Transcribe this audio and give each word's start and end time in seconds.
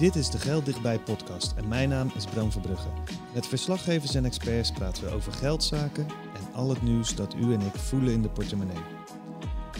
Dit 0.00 0.16
is 0.16 0.30
de 0.30 0.38
Geld 0.38 0.64
Dichtbij 0.64 0.98
podcast 0.98 1.52
en 1.56 1.68
mijn 1.68 1.88
naam 1.88 2.10
is 2.16 2.24
Bram 2.24 2.52
Verbrugge. 2.52 2.88
Met 3.34 3.46
verslaggevers 3.46 4.14
en 4.14 4.24
experts 4.24 4.72
praten 4.72 5.04
we 5.04 5.10
over 5.10 5.32
geldzaken 5.32 6.06
en 6.34 6.54
al 6.54 6.68
het 6.68 6.82
nieuws 6.82 7.14
dat 7.14 7.34
u 7.34 7.52
en 7.52 7.60
ik 7.60 7.74
voelen 7.74 8.12
in 8.12 8.22
de 8.22 8.28
portemonnee. 8.28 8.82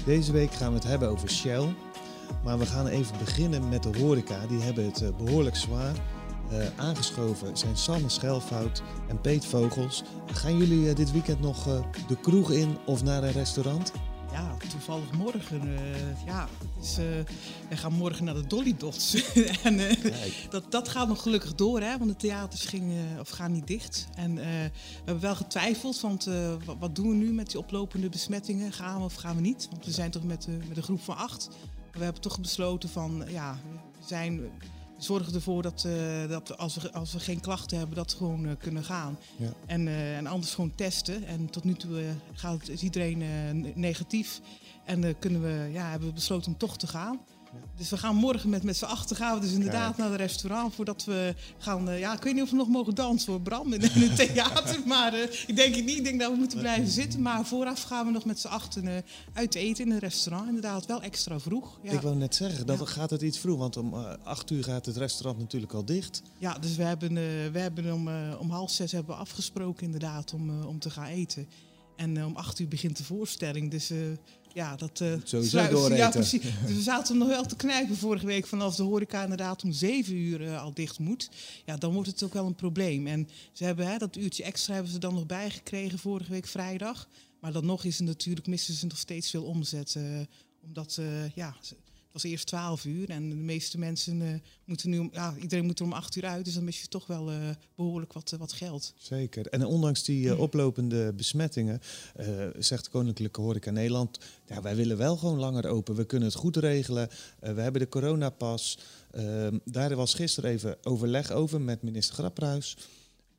Deze 0.04 0.32
week 0.32 0.52
gaan 0.52 0.68
we 0.68 0.74
het 0.74 0.84
hebben 0.84 1.08
over 1.08 1.30
Shell, 1.30 1.74
maar 2.44 2.58
we 2.58 2.66
gaan 2.66 2.86
even 2.86 3.18
beginnen 3.18 3.68
met 3.68 3.82
de 3.82 3.98
horeca. 3.98 4.46
Die 4.46 4.60
hebben 4.60 4.84
het 4.84 5.02
eh, 5.02 5.08
behoorlijk 5.24 5.56
zwaar. 5.56 5.94
Uh, 6.52 6.66
aangeschoven 6.76 7.56
zijn 7.56 7.76
Sanne 7.76 8.08
Schelfout 8.08 8.82
en 9.08 9.20
Peet 9.20 9.46
Vogels. 9.46 10.02
Gaan 10.32 10.56
jullie 10.56 10.88
uh, 10.88 10.94
dit 10.94 11.12
weekend 11.12 11.40
nog 11.40 11.64
de 12.08 12.16
kroeg 12.16 12.50
in 12.50 12.76
of 12.86 13.02
naar 13.02 13.22
een 13.22 13.32
restaurant? 13.32 13.92
Ja, 14.32 14.56
toevallig 14.70 15.12
morgen. 15.12 15.78
ja, 16.26 16.48
het 16.58 16.84
is, 16.84 16.96
we 17.68 17.76
gaan 17.76 17.92
morgen 17.92 18.24
naar 18.24 18.34
de 18.34 18.46
Dolly 18.46 18.74
Dots. 18.78 19.32
en 19.62 19.80
dat, 20.50 20.72
dat 20.72 20.88
gaat 20.88 21.08
nog 21.08 21.22
gelukkig 21.22 21.54
door, 21.54 21.80
hè, 21.80 21.98
want 21.98 22.10
de 22.10 22.16
theaters 22.16 22.64
gingen, 22.64 23.20
of 23.20 23.28
gaan 23.28 23.52
niet 23.52 23.66
dicht. 23.66 24.08
En 24.14 24.34
we 24.34 24.70
hebben 25.04 25.20
wel 25.20 25.34
getwijfeld, 25.34 26.00
want 26.00 26.28
wat, 26.64 26.76
wat, 26.78 26.94
doen 26.94 27.08
we 27.08 27.14
nu 27.14 27.32
met 27.32 27.50
die 27.50 27.58
oplopende 27.58 28.08
besmettingen? 28.08 28.72
Gaan 28.72 28.98
we 28.98 29.04
of 29.04 29.14
gaan 29.14 29.36
we 29.36 29.42
niet? 29.42 29.68
Want 29.70 29.84
we 29.84 29.90
zijn 29.90 30.10
toch 30.10 30.24
met, 30.24 30.46
met 30.68 30.76
een 30.76 30.82
groep 30.82 31.02
van 31.02 31.16
acht. 31.16 31.48
Maar 31.48 31.98
we 31.98 32.04
hebben 32.04 32.22
toch 32.22 32.40
besloten 32.40 32.88
van, 32.88 33.24
ja, 33.28 33.58
we 33.72 34.06
zijn 34.06 34.50
zorgen 35.04 35.34
ervoor 35.34 35.62
dat, 35.62 35.84
uh, 35.86 36.28
dat 36.28 36.58
als, 36.58 36.76
we, 36.76 36.92
als 36.92 37.12
we 37.12 37.20
geen 37.20 37.40
klachten 37.40 37.78
hebben, 37.78 37.96
dat 37.96 38.10
we 38.10 38.16
gewoon 38.16 38.44
uh, 38.44 38.52
kunnen 38.58 38.84
gaan. 38.84 39.18
Ja. 39.36 39.52
En, 39.66 39.86
uh, 39.86 40.16
en 40.16 40.26
anders 40.26 40.54
gewoon 40.54 40.74
testen. 40.74 41.24
En 41.24 41.50
tot 41.50 41.64
nu 41.64 41.74
toe 41.74 42.04
gaat 42.32 42.68
is 42.68 42.82
iedereen 42.82 43.22
negatief. 43.74 44.40
En 44.84 45.18
kunnen 45.18 45.42
we, 45.42 45.70
ja, 45.72 45.90
hebben 45.90 46.08
we 46.08 46.14
besloten 46.14 46.52
om 46.52 46.58
toch 46.58 46.76
te 46.76 46.86
gaan. 46.86 47.20
Dus 47.76 47.90
we 47.90 47.96
gaan 47.96 48.16
morgen 48.16 48.50
met, 48.50 48.62
met 48.62 48.76
z'n 48.76 48.84
achter 48.84 49.16
gaan 49.16 49.34
we 49.34 49.40
dus 49.40 49.52
inderdaad 49.52 49.96
naar 49.96 50.10
het 50.10 50.20
restaurant 50.20 50.74
voordat 50.74 51.04
we 51.04 51.34
gaan. 51.58 51.88
Uh, 51.88 51.98
ja, 51.98 52.12
ik 52.16 52.22
weet 52.22 52.34
niet 52.34 52.42
of 52.42 52.50
we 52.50 52.56
nog 52.56 52.68
mogen 52.68 52.94
dansen 52.94 53.26
voor 53.26 53.40
Bram 53.40 53.72
in, 53.72 53.80
in 53.80 53.90
het 53.90 54.16
theater. 54.16 54.80
maar 54.86 55.14
uh, 55.14 55.22
ik 55.22 55.56
denk 55.56 55.74
het 55.74 55.84
niet. 55.84 55.96
Ik 55.96 56.04
denk 56.04 56.20
dat 56.20 56.30
we 56.30 56.36
moeten 56.36 56.58
blijven 56.58 56.88
zitten. 56.88 57.22
Maar 57.22 57.44
vooraf 57.46 57.82
gaan 57.82 58.06
we 58.06 58.12
nog 58.12 58.24
met 58.24 58.40
z'n 58.40 58.46
achter 58.46 58.84
uh, 58.84 58.92
uit 59.32 59.54
eten 59.54 59.84
in 59.84 59.90
een 59.90 59.98
restaurant. 59.98 60.48
Inderdaad, 60.48 60.86
wel 60.86 61.02
extra 61.02 61.40
vroeg. 61.40 61.78
Ja. 61.82 61.92
Ik 61.92 62.00
wou 62.00 62.16
net 62.16 62.34
zeggen, 62.34 62.66
dat 62.66 62.88
gaat 62.88 63.10
het 63.10 63.22
iets 63.22 63.38
vroeg. 63.38 63.58
Want 63.58 63.76
om 63.76 63.94
acht 64.22 64.50
uur 64.50 64.64
gaat 64.64 64.86
het 64.86 64.96
restaurant 64.96 65.38
natuurlijk 65.38 65.72
al 65.72 65.84
dicht. 65.84 66.22
Ja, 66.38 66.58
dus 66.58 66.76
we 66.76 66.82
hebben, 66.82 67.14
we 67.52 67.58
hebben 67.58 67.92
om, 67.92 68.08
om 68.38 68.50
half 68.50 68.70
zes 68.70 68.92
hebben 68.92 69.14
we 69.14 69.20
afgesproken 69.20 69.84
inderdaad 69.84 70.32
om, 70.32 70.62
om 70.62 70.78
te 70.78 70.90
gaan 70.90 71.06
eten. 71.06 71.48
En 71.96 72.24
om 72.24 72.36
acht 72.36 72.58
uur 72.58 72.68
begint 72.68 72.96
de 72.96 73.04
voorstelling. 73.04 73.70
Dus 73.70 73.90
ja, 74.54 74.76
dat 74.76 75.00
uh, 75.00 75.12
Sowieso 75.24 75.94
Ja, 75.94 76.10
precies. 76.10 76.42
Dus 76.66 76.74
we 76.74 76.82
zaten 76.82 77.18
nog 77.18 77.28
wel 77.28 77.44
te 77.44 77.56
knijpen 77.56 77.96
vorige 77.96 78.26
week 78.26 78.46
van 78.46 78.60
als 78.60 78.76
de 78.76 78.82
horeca 78.82 79.22
inderdaad 79.22 79.64
om 79.64 79.72
zeven 79.72 80.14
uur 80.14 80.40
uh, 80.40 80.62
al 80.62 80.74
dicht 80.74 80.98
moet. 80.98 81.30
Ja, 81.64 81.76
dan 81.76 81.92
wordt 81.92 82.08
het 82.08 82.22
ook 82.22 82.32
wel 82.32 82.46
een 82.46 82.54
probleem. 82.54 83.06
En 83.06 83.28
ze 83.52 83.64
hebben 83.64 83.86
hè, 83.86 83.98
dat 83.98 84.16
uurtje 84.16 84.44
extra 84.44 84.74
hebben 84.74 84.92
ze 84.92 84.98
dan 84.98 85.14
nog 85.14 85.26
bijgekregen 85.26 85.98
vorige 85.98 86.30
week 86.30 86.46
vrijdag. 86.46 87.08
Maar 87.40 87.52
dan 87.52 87.66
nog 87.66 87.84
is 87.84 87.98
er 87.98 88.04
natuurlijk, 88.04 88.46
missen 88.46 88.74
ze 88.74 88.86
nog 88.86 88.98
steeds 88.98 89.30
veel 89.30 89.44
omzet. 89.44 89.94
Uh, 89.98 90.20
omdat, 90.62 90.98
ja, 91.34 91.56
het 91.58 91.74
was 92.12 92.22
eerst 92.22 92.46
12 92.46 92.84
uur 92.84 93.10
en 93.10 93.28
de 93.28 93.34
meeste 93.34 93.78
mensen 93.78 94.20
uh, 94.20 94.28
moeten 94.64 94.90
nu, 94.90 95.08
ja, 95.12 95.34
iedereen 95.40 95.64
moet 95.64 95.78
er 95.78 95.84
om 95.84 95.92
8 95.92 96.16
uur 96.16 96.24
uit, 96.24 96.44
dus 96.44 96.54
dan 96.54 96.64
mis 96.64 96.80
je 96.80 96.88
toch 96.88 97.06
wel 97.06 97.32
uh, 97.32 97.38
behoorlijk 97.74 98.12
wat, 98.12 98.32
uh, 98.32 98.38
wat 98.38 98.52
geld. 98.52 98.94
Zeker. 98.98 99.46
En 99.46 99.64
ondanks 99.64 100.04
die 100.04 100.36
oplopende 100.36 101.12
besmettingen, 101.12 101.80
zegt 102.58 102.88
Koninklijke 102.88 103.40
Horeca 103.40 103.70
Nederland, 103.70 104.18
ja, 104.46 104.62
wij 104.62 104.76
willen 104.76 104.96
wel 104.96 105.16
gewoon 105.16 105.38
langer 105.38 105.66
open. 105.66 105.94
We 105.94 106.04
kunnen 106.04 106.28
het 106.28 106.36
goed 106.36 106.56
regelen. 106.56 107.08
we 107.40 107.60
hebben 107.60 107.80
de 107.80 107.88
coronapas. 107.88 108.78
Ehm, 109.10 109.58
daar 109.64 109.96
was 109.96 110.14
gisteren 110.14 110.50
even 110.50 110.76
overleg 110.82 111.30
over 111.30 111.60
met 111.60 111.82
minister 111.82 112.14
Grapperhaus 112.14 112.76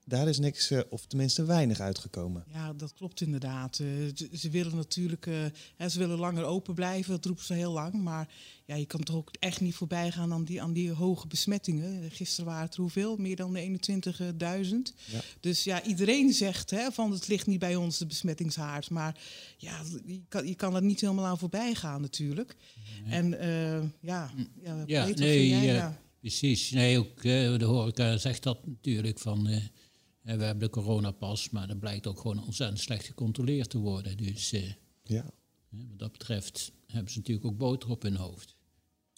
daar 0.05 0.27
is 0.27 0.39
niks, 0.39 0.71
uh, 0.71 0.79
of 0.89 1.05
tenminste 1.05 1.45
weinig 1.45 1.79
uitgekomen. 1.79 2.43
Ja, 2.53 2.73
dat 2.73 2.93
klopt 2.93 3.21
inderdaad. 3.21 3.79
Uh, 3.79 3.87
ze, 4.33 4.49
willen 4.49 4.75
natuurlijk, 4.75 5.25
uh, 5.25 5.35
hè, 5.75 5.89
ze 5.89 5.99
willen 5.99 6.17
langer 6.17 6.43
open 6.43 6.73
blijven, 6.73 7.11
dat 7.11 7.25
roepen 7.25 7.45
ze 7.45 7.53
heel 7.53 7.71
lang. 7.71 7.93
Maar 7.93 8.29
ja, 8.65 8.75
je 8.75 8.85
kan 8.85 9.03
toch 9.03 9.15
ook 9.15 9.31
echt 9.39 9.61
niet 9.61 9.75
voorbij 9.75 10.11
gaan 10.11 10.33
aan 10.33 10.45
die, 10.45 10.61
aan 10.61 10.73
die 10.73 10.91
hoge 10.91 11.27
besmettingen. 11.27 12.11
Gisteren 12.11 12.45
waren 12.45 12.65
het 12.65 12.75
hoeveel? 12.75 13.17
Meer 13.17 13.35
dan 13.35 13.57
21.000. 13.57 13.61
Ja. 15.05 15.21
Dus 15.39 15.63
ja, 15.63 15.83
iedereen 15.83 16.33
zegt 16.33 16.69
hè, 16.69 16.91
van 16.91 17.11
het 17.11 17.27
ligt 17.27 17.47
niet 17.47 17.59
bij 17.59 17.75
ons, 17.75 17.97
de 17.97 18.05
besmettingshaard. 18.05 18.89
Maar 18.89 19.19
ja, 19.57 19.81
je 20.05 20.21
kan, 20.27 20.47
je 20.47 20.55
kan 20.55 20.75
er 20.75 20.83
niet 20.83 21.01
helemaal 21.01 21.25
aan 21.25 21.37
voorbij 21.39 21.75
gaan 21.75 22.01
natuurlijk. 22.01 22.55
Nee. 23.03 23.13
En 23.13 23.29
ja, 24.01 24.31
ja, 24.63 24.83
ja, 24.85 25.07
nee, 25.15 25.47
jij, 25.47 25.65
ja. 25.65 26.01
Precies. 26.19 26.71
Nee, 26.71 26.97
ook 26.99 27.21
de 27.21 27.65
horeca 27.65 28.17
zegt 28.17 28.43
dat 28.43 28.67
natuurlijk 28.67 29.19
van 29.19 29.49
en 30.23 30.37
we 30.37 30.43
hebben 30.43 30.63
de 30.63 30.69
coronapas, 30.69 31.49
maar 31.49 31.67
dat 31.67 31.79
blijkt 31.79 32.07
ook 32.07 32.19
gewoon 32.19 32.43
ontzettend 32.45 32.79
slecht 32.79 33.05
gecontroleerd 33.05 33.69
te 33.69 33.77
worden. 33.77 34.17
Dus 34.17 34.53
uh, 34.53 34.71
ja. 35.03 35.25
wat 35.69 35.99
dat 35.99 36.11
betreft 36.11 36.71
hebben 36.87 37.11
ze 37.11 37.17
natuurlijk 37.17 37.47
ook 37.47 37.57
boter 37.57 37.89
op 37.89 38.01
hun 38.01 38.15
hoofd. 38.15 38.55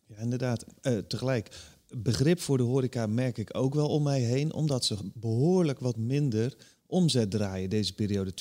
Ja, 0.08 0.18
inderdaad. 0.18 0.66
Uh, 0.82 0.98
tegelijk, 0.98 1.56
begrip 1.98 2.40
voor 2.40 2.58
de 2.58 2.64
horeca 2.64 3.08
merk 3.08 3.38
ik 3.38 3.58
ook 3.58 3.74
wel 3.74 3.90
om 3.90 4.04
mij 4.04 4.22
heen, 4.22 4.54
omdat 4.54 4.86
ze 4.86 4.98
behoorlijk 5.14 5.80
wat 5.80 5.98
minder 5.98 6.58
omzet 6.86 7.32
draaien 7.32 7.70
deze 7.70 7.94
periode. 7.94 8.34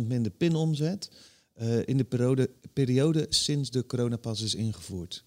20% 0.00 0.06
minder 0.06 0.32
pinomzet 0.32 1.10
uh, 1.56 1.86
in 1.86 1.96
de 1.96 2.04
periode, 2.04 2.50
periode 2.72 3.26
sinds 3.28 3.70
de 3.70 3.86
coronapas 3.86 4.40
is 4.40 4.54
ingevoerd. 4.54 5.24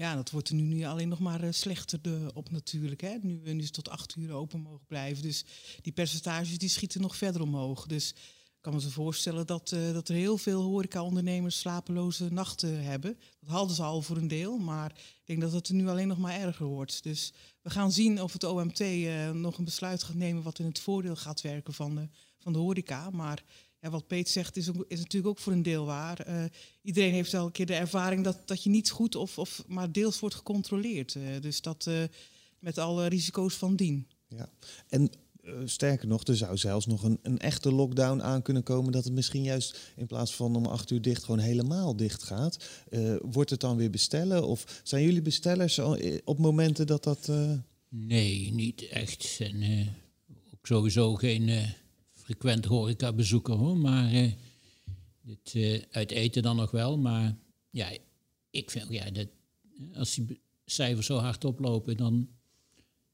Ja, 0.00 0.14
dat 0.14 0.30
wordt 0.30 0.48
er 0.48 0.54
nu, 0.54 0.62
nu 0.62 0.84
alleen 0.84 1.08
nog 1.08 1.18
maar 1.18 1.44
uh, 1.44 1.52
slechter 1.52 2.02
de, 2.02 2.30
op 2.34 2.50
natuurlijk. 2.50 3.00
Hè. 3.00 3.16
Nu, 3.22 3.52
nu 3.52 3.62
ze 3.62 3.70
tot 3.70 3.88
acht 3.88 4.16
uur 4.16 4.32
open 4.32 4.60
mogen 4.60 4.86
blijven. 4.86 5.22
Dus 5.22 5.44
die 5.82 5.92
percentages 5.92 6.58
die 6.58 6.68
schieten 6.68 7.00
nog 7.00 7.16
verder 7.16 7.42
omhoog. 7.42 7.86
Dus 7.86 8.10
ik 8.10 8.60
kan 8.60 8.74
me 8.74 8.80
zo 8.80 8.88
voorstellen 8.88 9.46
dat, 9.46 9.72
uh, 9.72 9.92
dat 9.92 10.08
er 10.08 10.14
heel 10.14 10.38
veel 10.38 10.62
horeca-ondernemers 10.62 11.58
slapeloze 11.58 12.32
nachten 12.32 12.82
hebben. 12.82 13.18
Dat 13.40 13.50
hadden 13.50 13.76
ze 13.76 13.82
al 13.82 14.02
voor 14.02 14.16
een 14.16 14.28
deel, 14.28 14.58
maar 14.58 14.90
ik 14.90 15.26
denk 15.26 15.40
dat 15.40 15.52
het 15.52 15.68
er 15.68 15.74
nu 15.74 15.88
alleen 15.88 16.08
nog 16.08 16.18
maar 16.18 16.40
erger 16.40 16.66
wordt. 16.66 17.02
Dus 17.02 17.32
we 17.62 17.70
gaan 17.70 17.92
zien 17.92 18.22
of 18.22 18.32
het 18.32 18.44
OMT 18.44 18.80
uh, 18.80 19.30
nog 19.30 19.58
een 19.58 19.64
besluit 19.64 20.02
gaat 20.02 20.16
nemen 20.16 20.42
wat 20.42 20.58
in 20.58 20.66
het 20.66 20.80
voordeel 20.80 21.16
gaat 21.16 21.40
werken 21.40 21.74
van 21.74 21.94
de, 21.94 22.08
van 22.42 22.52
de 22.52 22.58
horeca. 22.58 23.10
Maar 23.10 23.44
ja, 23.80 23.90
wat 23.90 24.06
Peet 24.06 24.28
zegt 24.28 24.56
is, 24.56 24.68
is 24.88 24.98
natuurlijk 24.98 25.26
ook 25.26 25.38
voor 25.38 25.52
een 25.52 25.62
deel 25.62 25.84
waar. 25.84 26.28
Uh, 26.28 26.44
iedereen 26.82 27.12
heeft 27.12 27.32
wel 27.32 27.46
een 27.46 27.52
keer 27.52 27.66
de 27.66 27.74
ervaring 27.74 28.24
dat, 28.24 28.36
dat 28.44 28.62
je 28.62 28.70
niet 28.70 28.90
goed 28.90 29.14
of, 29.14 29.38
of 29.38 29.64
maar 29.66 29.92
deels 29.92 30.20
wordt 30.20 30.34
gecontroleerd. 30.34 31.14
Uh, 31.14 31.22
dus 31.40 31.60
dat 31.60 31.86
uh, 31.88 32.02
met 32.58 32.78
alle 32.78 33.06
risico's 33.06 33.54
van 33.54 33.76
dien. 33.76 34.06
Ja, 34.28 34.48
en 34.88 35.10
sterker 35.64 36.08
nog, 36.08 36.24
er 36.24 36.36
zou 36.36 36.56
zelfs 36.56 36.86
nog 36.86 37.02
een, 37.02 37.18
een 37.22 37.38
echte 37.38 37.72
lockdown 37.72 38.22
aan 38.22 38.42
kunnen 38.42 38.62
komen. 38.62 38.92
Dat 38.92 39.04
het 39.04 39.12
misschien 39.12 39.42
juist 39.42 39.92
in 39.96 40.06
plaats 40.06 40.34
van 40.34 40.56
om 40.56 40.66
acht 40.66 40.90
uur 40.90 41.02
dicht 41.02 41.24
gewoon 41.24 41.40
helemaal 41.40 41.96
dicht 41.96 42.22
gaat. 42.22 42.64
wordt 43.22 43.50
het 43.50 43.60
dan 43.60 43.76
weer 43.76 43.90
bestellen? 43.90 44.46
Of 44.46 44.80
zijn 44.84 45.04
jullie 45.04 45.22
bestellers 45.22 45.78
op 46.24 46.38
momenten 46.38 46.86
dat 46.86 47.04
dat. 47.04 47.30
Nee, 47.88 48.52
niet 48.52 48.88
echt. 48.88 49.38
En 49.40 49.88
ook 50.54 50.66
sowieso 50.66 51.14
geen 51.14 51.72
frequent 52.30 52.64
horeca-bezoeker 52.64 53.54
hoor, 53.54 53.76
maar 53.76 54.14
uh, 54.14 54.32
dit, 55.22 55.54
uh, 55.54 55.82
uit 55.90 56.10
eten 56.10 56.42
dan 56.42 56.56
nog 56.56 56.70
wel. 56.70 56.98
Maar 56.98 57.36
ja, 57.70 57.90
ik 58.50 58.70
vind, 58.70 58.86
ja, 58.90 59.10
dat, 59.10 59.28
als 59.94 60.14
die 60.14 60.40
cijfers 60.64 61.06
zo 61.06 61.16
hard 61.16 61.44
oplopen, 61.44 61.96
dan, 61.96 62.28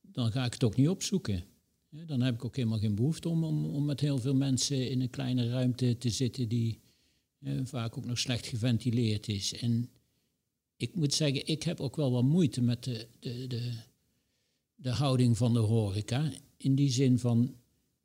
dan 0.00 0.32
ga 0.32 0.44
ik 0.44 0.52
het 0.52 0.64
ook 0.64 0.76
niet 0.76 0.88
opzoeken. 0.88 1.44
dan 1.90 2.20
heb 2.20 2.34
ik 2.34 2.44
ook 2.44 2.56
helemaal 2.56 2.78
geen 2.78 2.94
behoefte 2.94 3.28
om, 3.28 3.44
om, 3.44 3.64
om 3.64 3.84
met 3.84 4.00
heel 4.00 4.18
veel 4.18 4.34
mensen 4.34 4.90
in 4.90 5.00
een 5.00 5.10
kleine 5.10 5.48
ruimte 5.48 5.98
te 5.98 6.10
zitten 6.10 6.48
die 6.48 6.80
vaak 7.64 7.98
ook 7.98 8.04
nog 8.04 8.18
slecht 8.18 8.46
geventileerd 8.46 9.28
is. 9.28 9.54
En 9.54 9.90
ik 10.76 10.94
moet 10.94 11.14
zeggen, 11.14 11.46
ik 11.46 11.62
heb 11.62 11.80
ook 11.80 11.96
wel 11.96 12.10
wat 12.10 12.24
moeite 12.24 12.62
met 12.62 12.84
de, 12.84 13.06
de, 13.20 13.46
de, 13.46 13.72
de 14.74 14.90
houding 14.90 15.36
van 15.36 15.52
de 15.52 15.58
horeca. 15.58 16.32
In 16.56 16.74
die 16.74 16.90
zin 16.90 17.18
van, 17.18 17.54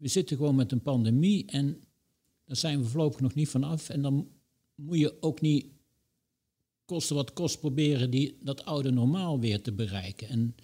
we 0.01 0.07
zitten 0.07 0.38
gewoon 0.38 0.56
met 0.56 0.71
een 0.71 0.81
pandemie 0.81 1.45
en 1.45 1.83
daar 2.45 2.56
zijn 2.56 2.81
we 2.81 2.88
voorlopig 2.88 3.19
nog 3.19 3.33
niet 3.33 3.50
vanaf. 3.50 3.89
En 3.89 4.01
dan 4.01 4.27
moet 4.75 4.98
je 4.98 5.21
ook 5.21 5.42
niet 5.42 5.65
kosten 6.86 7.15
wat 7.15 7.33
kost 7.33 7.59
proberen 7.59 8.09
die, 8.09 8.38
dat 8.44 8.65
oude 8.65 8.92
normaal 8.92 9.39
weer 9.39 9.62
te 9.62 9.71
bereiken. 9.71 10.27
En 10.27 10.56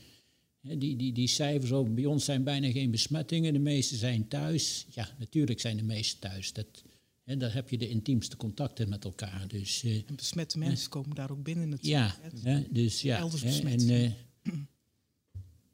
hè, 0.61 0.77
die, 0.77 0.95
die, 0.95 1.13
die 1.13 1.27
cijfers 1.27 1.71
ook, 1.71 1.95
bij 1.95 2.05
ons 2.05 2.25
zijn 2.25 2.43
bijna 2.43 2.71
geen 2.71 2.91
besmettingen, 2.91 3.53
de 3.53 3.59
meeste 3.59 3.95
zijn 3.95 4.27
thuis. 4.27 4.85
Ja, 4.89 5.15
natuurlijk 5.19 5.59
zijn 5.59 5.77
de 5.77 5.83
meeste 5.83 6.19
thuis. 6.19 6.53
Dat, 6.53 6.83
hè, 7.23 7.37
daar 7.37 7.53
heb 7.53 7.69
je 7.69 7.77
de 7.77 7.89
intiemste 7.89 8.37
contacten 8.37 8.89
met 8.89 9.03
elkaar. 9.03 9.47
Dus, 9.47 9.83
uh, 9.83 9.95
en 9.95 10.15
besmette 10.15 10.57
mensen 10.57 10.89
komen 10.89 11.15
daar 11.15 11.31
ook 11.31 11.43
binnen 11.43 11.69
natuurlijk. 11.69 12.13
Ja, 12.21 12.29
hè, 12.41 12.63
dus 12.71 13.01
ja. 13.01 13.17
Elders 13.17 13.43
besmet. 13.43 13.81
En, 13.81 13.89
uh, 13.89 14.53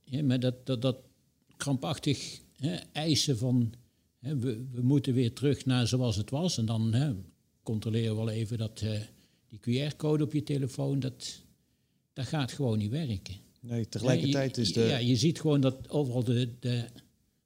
ja, 0.17 0.23
maar 0.23 0.39
dat, 0.39 0.65
dat, 0.65 0.81
dat 0.81 0.97
krampachtig 1.57 2.41
hè, 2.65 2.75
eisen 2.91 3.37
van 3.37 3.73
we, 4.19 4.65
we, 4.71 4.81
moeten 4.81 5.13
weer 5.13 5.33
terug 5.33 5.65
naar 5.65 5.87
zoals 5.87 6.15
het 6.15 6.29
was. 6.29 6.57
En 6.57 6.65
dan 6.65 6.93
hè, 6.93 7.13
controleren 7.63 8.09
we 8.09 8.17
wel 8.17 8.29
even 8.29 8.57
dat 8.57 8.81
uh, 8.81 8.99
die 9.49 9.89
QR-code 9.91 10.23
op 10.23 10.33
je 10.33 10.43
telefoon, 10.43 10.99
dat, 10.99 11.43
dat 12.13 12.25
gaat 12.25 12.51
gewoon 12.51 12.77
niet 12.77 12.91
werken. 12.91 13.35
Nee, 13.59 13.89
tegelijkertijd 13.89 14.57
is 14.57 14.73
de... 14.73 14.81
Ja, 14.81 14.97
je 14.97 15.15
ziet 15.15 15.41
gewoon 15.41 15.61
dat 15.61 15.89
overal 15.89 16.23
de, 16.23 16.49
de 16.59 16.85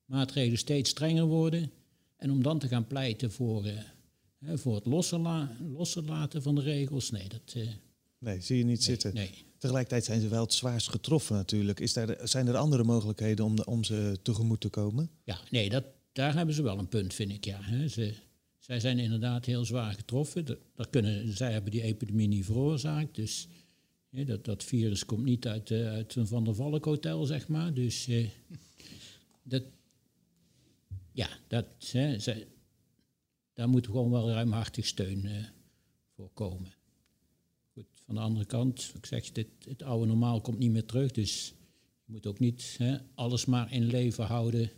maatregelen 0.05 0.57
steeds 0.57 0.89
strenger 0.89 1.25
worden. 1.25 1.71
En 2.17 2.31
om 2.31 2.43
dan 2.43 2.59
te 2.59 2.67
gaan 2.67 2.87
pleiten 2.87 3.31
voor, 3.31 3.65
uh, 3.65 4.53
voor 4.53 4.75
het 4.75 4.85
lossen, 4.85 6.05
laten 6.05 6.41
van 6.41 6.55
de 6.55 6.61
regels, 6.61 7.11
nee, 7.11 7.27
dat... 7.27 7.53
Uh, 7.57 7.67
nee, 8.19 8.41
zie 8.41 8.57
je 8.57 8.63
niet 8.63 8.75
nee, 8.75 8.85
zitten. 8.85 9.13
Nee. 9.13 9.45
Tegelijkertijd 9.57 10.05
zijn 10.05 10.21
ze 10.21 10.27
wel 10.27 10.43
het 10.43 10.53
zwaarst 10.53 10.89
getroffen 10.89 11.35
natuurlijk. 11.35 11.79
Is 11.79 11.93
daar, 11.93 12.17
zijn 12.23 12.47
er 12.47 12.55
andere 12.55 12.83
mogelijkheden 12.83 13.45
om, 13.45 13.59
om 13.59 13.83
ze 13.83 14.19
tegemoet 14.21 14.61
te 14.61 14.69
komen? 14.69 15.09
Ja, 15.23 15.39
nee, 15.49 15.69
dat, 15.69 15.83
daar 16.11 16.35
hebben 16.35 16.55
ze 16.55 16.61
wel 16.61 16.77
een 16.77 16.87
punt, 16.87 17.13
vind 17.13 17.31
ik. 17.31 17.45
Ja. 17.45 17.87
Ze, 17.87 18.13
zij 18.59 18.79
zijn 18.79 18.99
inderdaad 18.99 19.45
heel 19.45 19.65
zwaar 19.65 19.93
getroffen. 19.93 20.45
Dat, 20.75 20.89
kunnen, 20.89 21.37
zij 21.37 21.51
hebben 21.51 21.71
die 21.71 21.81
epidemie 21.81 22.27
niet 22.27 22.45
veroorzaakt. 22.45 23.15
Dus 23.15 23.47
dat, 24.09 24.45
dat 24.45 24.63
virus 24.63 25.05
komt 25.05 25.23
niet 25.23 25.47
uit, 25.47 25.69
uh, 25.69 25.87
uit 25.87 26.15
een 26.15 26.27
Van 26.27 26.43
der 26.43 26.55
Valk 26.55 26.85
hotel, 26.85 27.25
zeg 27.25 27.47
maar. 27.47 27.73
Dus 27.73 28.07
uh, 28.07 28.29
dat, 29.43 29.63
ja, 31.11 31.29
dat, 31.47 31.65
hè, 31.91 32.19
zij, 32.19 32.47
daar 33.53 33.69
moet 33.69 33.85
gewoon 33.85 34.11
wel 34.11 34.29
ruimhartig 34.29 34.85
steun 34.85 35.25
uh, 35.25 35.45
voor 36.15 36.29
komen. 36.33 36.73
Van 38.07 38.15
de 38.15 38.21
andere 38.21 38.45
kant, 38.45 38.91
ik 38.95 39.05
zeg, 39.05 39.31
dit, 39.31 39.47
het 39.67 39.83
oude 39.83 40.05
normaal 40.05 40.41
komt 40.41 40.57
niet 40.57 40.71
meer 40.71 40.85
terug. 40.85 41.11
Dus 41.11 41.53
je 42.05 42.11
moet 42.11 42.27
ook 42.27 42.39
niet 42.39 42.75
hè, 42.77 42.97
alles 43.15 43.45
maar 43.45 43.73
in 43.73 43.85
leven 43.85 44.25
houden 44.25 44.71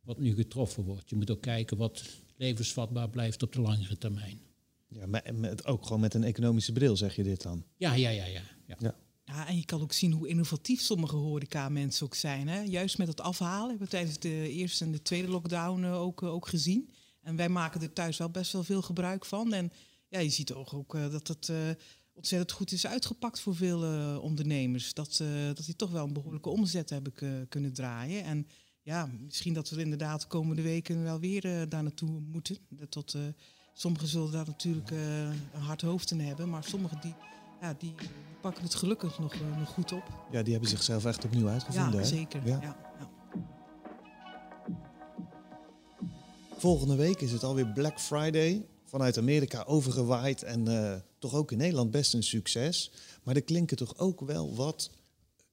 wat 0.00 0.18
nu 0.18 0.34
getroffen 0.34 0.84
wordt. 0.84 1.10
Je 1.10 1.16
moet 1.16 1.30
ook 1.30 1.40
kijken 1.40 1.76
wat 1.76 2.02
levensvatbaar 2.36 3.10
blijft 3.10 3.42
op 3.42 3.52
de 3.52 3.60
langere 3.60 3.98
termijn. 3.98 4.40
Ja, 4.88 5.06
maar 5.06 5.34
met, 5.34 5.66
ook 5.66 5.82
gewoon 5.82 6.00
met 6.00 6.14
een 6.14 6.24
economische 6.24 6.72
bril 6.72 6.96
zeg 6.96 7.16
je 7.16 7.22
dit 7.22 7.42
dan? 7.42 7.64
Ja, 7.76 7.94
ja, 7.94 8.08
ja, 8.08 8.24
ja. 8.24 8.42
ja. 8.66 8.76
ja. 8.78 8.96
Ja, 9.24 9.48
en 9.48 9.56
je 9.56 9.64
kan 9.64 9.80
ook 9.80 9.92
zien 9.92 10.12
hoe 10.12 10.28
innovatief 10.28 10.80
sommige 10.80 11.16
horeca-mensen 11.16 12.06
ook 12.06 12.14
zijn. 12.14 12.48
Hè? 12.48 12.60
Juist 12.60 12.98
met 12.98 13.08
het 13.08 13.20
afhalen 13.20 13.68
hebben 13.68 13.86
we 13.86 13.92
tijdens 13.92 14.18
de 14.18 14.50
eerste 14.50 14.84
en 14.84 14.92
de 14.92 15.02
tweede 15.02 15.28
lockdown 15.28 15.84
ook, 15.84 16.22
ook 16.22 16.48
gezien. 16.48 16.90
En 17.20 17.36
wij 17.36 17.48
maken 17.48 17.82
er 17.82 17.92
thuis 17.92 18.16
wel 18.16 18.30
best 18.30 18.52
wel 18.52 18.64
veel 18.64 18.82
gebruik 18.82 19.24
van. 19.24 19.52
En 19.52 19.72
ja, 20.08 20.18
je 20.18 20.30
ziet 20.30 20.52
ook, 20.52 20.74
ook 20.74 20.92
dat 20.92 21.28
het 21.28 21.48
uh, 21.48 21.56
ontzettend 22.20 22.52
goed 22.52 22.72
is 22.72 22.86
uitgepakt 22.86 23.40
voor 23.40 23.56
veel 23.56 23.94
uh, 23.94 24.22
ondernemers. 24.22 24.94
Dat, 24.94 25.18
uh, 25.22 25.28
dat 25.46 25.64
die 25.64 25.76
toch 25.76 25.90
wel 25.90 26.04
een 26.04 26.12
behoorlijke 26.12 26.48
omzet 26.48 26.90
hebben 26.90 27.12
kunnen 27.48 27.72
draaien. 27.72 28.24
En 28.24 28.46
ja, 28.82 29.10
misschien 29.24 29.54
dat 29.54 29.70
we 29.70 29.82
inderdaad 29.82 30.20
de 30.20 30.26
komende 30.26 30.62
weken 30.62 31.02
wel 31.02 31.20
weer 31.20 31.44
uh, 31.44 31.62
daar 31.68 31.82
naartoe 31.82 32.20
moeten. 32.20 32.56
Tot, 32.88 33.16
sommigen 33.72 34.08
zullen 34.08 34.32
daar 34.32 34.46
natuurlijk 34.46 34.90
een 34.90 35.60
hard 35.60 35.80
hoofd 35.80 36.10
in 36.10 36.20
hebben, 36.20 36.48
maar 36.48 36.64
sommigen 36.64 37.00
die, 37.00 37.14
ja, 37.60 37.74
die 37.78 37.94
pakken 38.40 38.62
het 38.62 38.74
gelukkig 38.74 39.18
nog, 39.18 39.34
nog 39.58 39.68
goed 39.68 39.92
op. 39.92 40.04
Ja, 40.30 40.42
die 40.42 40.52
hebben 40.52 40.70
zichzelf 40.70 41.04
echt 41.04 41.24
opnieuw 41.24 41.48
uitgevonden. 41.48 41.92
Ja, 41.92 41.98
hè? 41.98 42.04
zeker. 42.04 42.46
Ja. 42.46 42.58
Ja, 42.60 42.76
ja. 42.98 43.10
Volgende 46.56 46.96
week 46.96 47.20
is 47.20 47.32
het 47.32 47.44
alweer 47.44 47.72
Black 47.72 48.00
Friday. 48.00 48.66
Vanuit 48.90 49.18
Amerika 49.18 49.64
overgewaaid 49.64 50.42
en 50.42 51.04
toch 51.18 51.34
ook 51.34 51.52
in 51.52 51.58
Nederland 51.58 51.90
best 51.90 52.14
een 52.14 52.22
succes. 52.22 52.90
Maar 53.22 53.34
er 53.34 53.42
klinken 53.42 53.76
toch 53.76 53.98
ook 53.98 54.20
wel 54.20 54.54
wat 54.54 54.90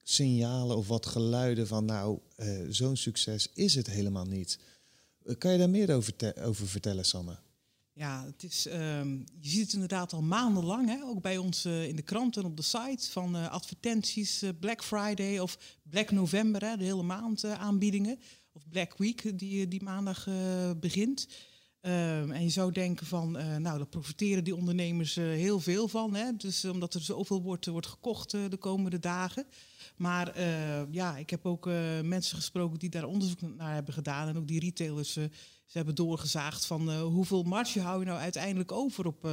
signalen 0.10 0.78
of 0.78 0.88
wat 0.88 1.06
geluiden 1.06 1.68
van 1.68 1.86
nou, 1.86 2.19
uh, 2.38 2.66
zo'n 2.69 2.95
succes 2.95 3.50
is 3.54 3.75
het 3.75 3.88
helemaal 3.88 4.25
niet. 4.25 4.60
Uh, 5.24 5.36
kan 5.38 5.51
je 5.51 5.57
daar 5.57 5.69
meer 5.69 5.95
over, 5.95 6.13
over 6.42 6.68
vertellen, 6.68 7.06
Sanne? 7.06 7.38
Ja, 7.94 8.25
het 8.25 8.44
is, 8.44 8.68
um, 8.68 9.25
je 9.39 9.50
ziet 9.50 9.62
het 9.62 9.74
inderdaad 9.74 10.13
al 10.13 10.22
maandenlang, 10.22 10.88
hè, 10.88 11.04
ook 11.04 11.22
bij 11.22 11.38
ons 11.38 11.66
in 11.66 11.95
de 11.95 12.01
kranten 12.01 12.42
en 12.42 12.50
op 12.50 12.57
de 12.57 12.63
site, 12.63 13.10
van 13.12 13.36
advertenties 13.36 14.44
Black 14.60 14.84
Friday 14.84 15.39
of 15.39 15.57
Black 15.89 16.12
November, 16.12 16.62
hè, 16.66 16.78
de 16.78 16.84
hele 16.84 17.04
maand 17.04 17.45
aanbiedingen. 17.45 18.19
Of 18.51 18.68
Black 18.69 18.98
Week, 18.98 19.39
die, 19.39 19.68
die 19.68 19.84
maandag 19.84 20.28
begint. 20.80 21.28
Um, 21.81 22.31
en 22.31 22.44
je 22.44 22.50
zou 22.50 22.71
denken 22.71 23.06
van, 23.06 23.31
nou, 23.31 23.62
daar 23.62 23.85
profiteren 23.85 24.44
die 24.44 24.56
ondernemers 24.56 25.15
heel 25.15 25.59
veel 25.59 25.88
van. 25.88 26.15
Hè, 26.15 26.35
dus 26.35 26.65
omdat 26.65 26.94
er 26.94 27.01
zoveel 27.01 27.41
wordt, 27.41 27.65
wordt 27.65 27.88
gekocht 27.88 28.31
de 28.31 28.57
komende 28.59 29.00
dagen. 29.00 29.45
Maar 29.97 30.41
ja, 30.91 31.18
ik 31.18 31.29
heb 31.29 31.45
ook 31.45 31.65
mensen 32.03 32.38
gesproken 32.38 32.79
die 32.79 32.89
daar 32.89 33.06
onderzoek 33.06 33.41
naar 33.41 33.74
hebben 33.74 33.94
gedaan. 33.94 34.27
En 34.27 34.38
ook 34.38 34.47
die 34.47 34.59
retailers, 34.59 35.13
ze 35.13 35.29
hebben 35.71 35.95
doorgezaagd 35.95 36.65
van 36.65 37.00
hoeveel 37.00 37.44
marge 37.44 37.81
hou 37.81 38.00
je 38.00 38.06
nou 38.06 38.19
uiteindelijk 38.19 38.71
over 38.71 39.06
op, 39.06 39.25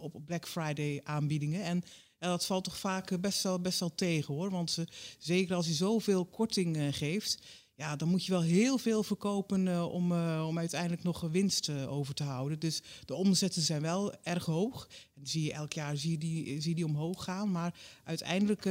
op 0.00 0.26
Black 0.26 0.48
Friday 0.48 1.00
aanbiedingen. 1.04 1.62
En 1.62 1.82
dat 2.18 2.46
valt 2.46 2.64
toch 2.64 2.78
vaak 2.78 3.20
best 3.20 3.42
wel, 3.42 3.60
best 3.60 3.80
wel 3.80 3.94
tegen 3.94 4.34
hoor. 4.34 4.50
Want 4.50 4.84
zeker 5.18 5.56
als 5.56 5.66
je 5.66 5.74
zoveel 5.74 6.26
korting 6.26 6.96
geeft, 6.96 7.46
ja, 7.82 7.96
dan 7.96 8.08
moet 8.08 8.24
je 8.24 8.32
wel 8.32 8.42
heel 8.42 8.78
veel 8.78 9.02
verkopen 9.02 9.66
uh, 9.66 9.92
om, 9.92 10.12
uh, 10.12 10.44
om 10.48 10.58
uiteindelijk 10.58 11.02
nog 11.02 11.20
winst 11.20 11.68
uh, 11.68 11.92
over 11.92 12.14
te 12.14 12.22
houden. 12.22 12.58
Dus 12.58 12.82
de 13.04 13.14
omzetten 13.14 13.62
zijn 13.62 13.82
wel 13.82 14.14
erg 14.22 14.44
hoog. 14.44 14.88
En 15.14 15.26
zie 15.26 15.44
je 15.44 15.52
elk 15.52 15.72
jaar 15.72 15.96
zie 15.96 16.10
je 16.10 16.18
die, 16.18 16.60
zie 16.60 16.74
die 16.74 16.84
omhoog 16.84 17.24
gaan. 17.24 17.50
Maar 17.50 17.74
uiteindelijk 18.04 18.64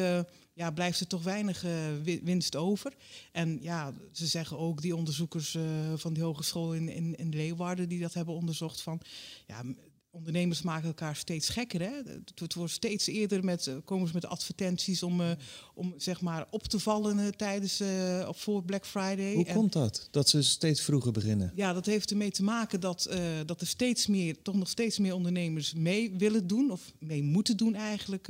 ja, 0.53 0.71
blijft 0.71 0.99
er 0.99 1.07
toch 1.07 1.23
weinig 1.23 1.65
winst 2.03 2.55
over. 2.55 2.93
En 3.31 3.57
ja, 3.61 3.93
ze 4.11 4.27
zeggen 4.27 4.57
ook, 4.57 4.81
die 4.81 4.95
onderzoekers 4.95 5.57
van 5.95 6.13
die 6.13 6.23
hogeschool 6.23 6.73
in, 6.73 6.89
in, 6.89 7.15
in 7.15 7.29
Leeuwarden 7.29 7.89
die 7.89 7.99
dat 7.99 8.13
hebben 8.13 8.33
onderzocht, 8.33 8.81
van 8.81 9.01
ja, 9.47 9.63
ondernemers 10.11 10.61
maken 10.61 10.87
elkaar 10.87 11.15
steeds 11.15 11.49
gekker. 11.49 11.81
Hè? 11.81 11.91
Het 12.35 12.53
wordt 12.53 12.73
steeds 12.73 13.07
eerder 13.07 13.43
met, 13.43 13.71
komen 13.85 14.07
ze 14.07 14.13
met 14.13 14.25
advertenties 14.25 15.03
om, 15.03 15.21
uh, 15.21 15.31
om 15.73 15.93
zeg 15.97 16.21
maar 16.21 16.47
op 16.49 16.67
te 16.67 16.79
vallen 16.79 17.19
uh, 17.19 17.27
tijdens 17.27 17.81
uh, 17.81 18.29
voor 18.31 18.63
Black 18.63 18.85
Friday. 18.85 19.33
Hoe 19.33 19.45
en, 19.45 19.55
komt 19.55 19.73
dat? 19.73 20.07
Dat 20.11 20.29
ze 20.29 20.43
steeds 20.43 20.81
vroeger 20.81 21.11
beginnen? 21.11 21.51
Ja, 21.55 21.73
dat 21.73 21.85
heeft 21.85 22.11
ermee 22.11 22.31
te 22.31 22.43
maken 22.43 22.79
dat, 22.79 23.09
dat 23.45 23.61
er 23.61 23.67
steeds 23.67 24.07
meer, 24.07 24.41
toch 24.41 24.55
nog 24.55 24.69
steeds 24.69 24.99
meer 24.99 25.13
ondernemers 25.13 25.73
mee 25.73 26.13
willen 26.17 26.47
doen 26.47 26.71
of 26.71 26.93
mee 26.99 27.23
moeten 27.23 27.57
doen 27.57 27.75
eigenlijk. 27.75 28.27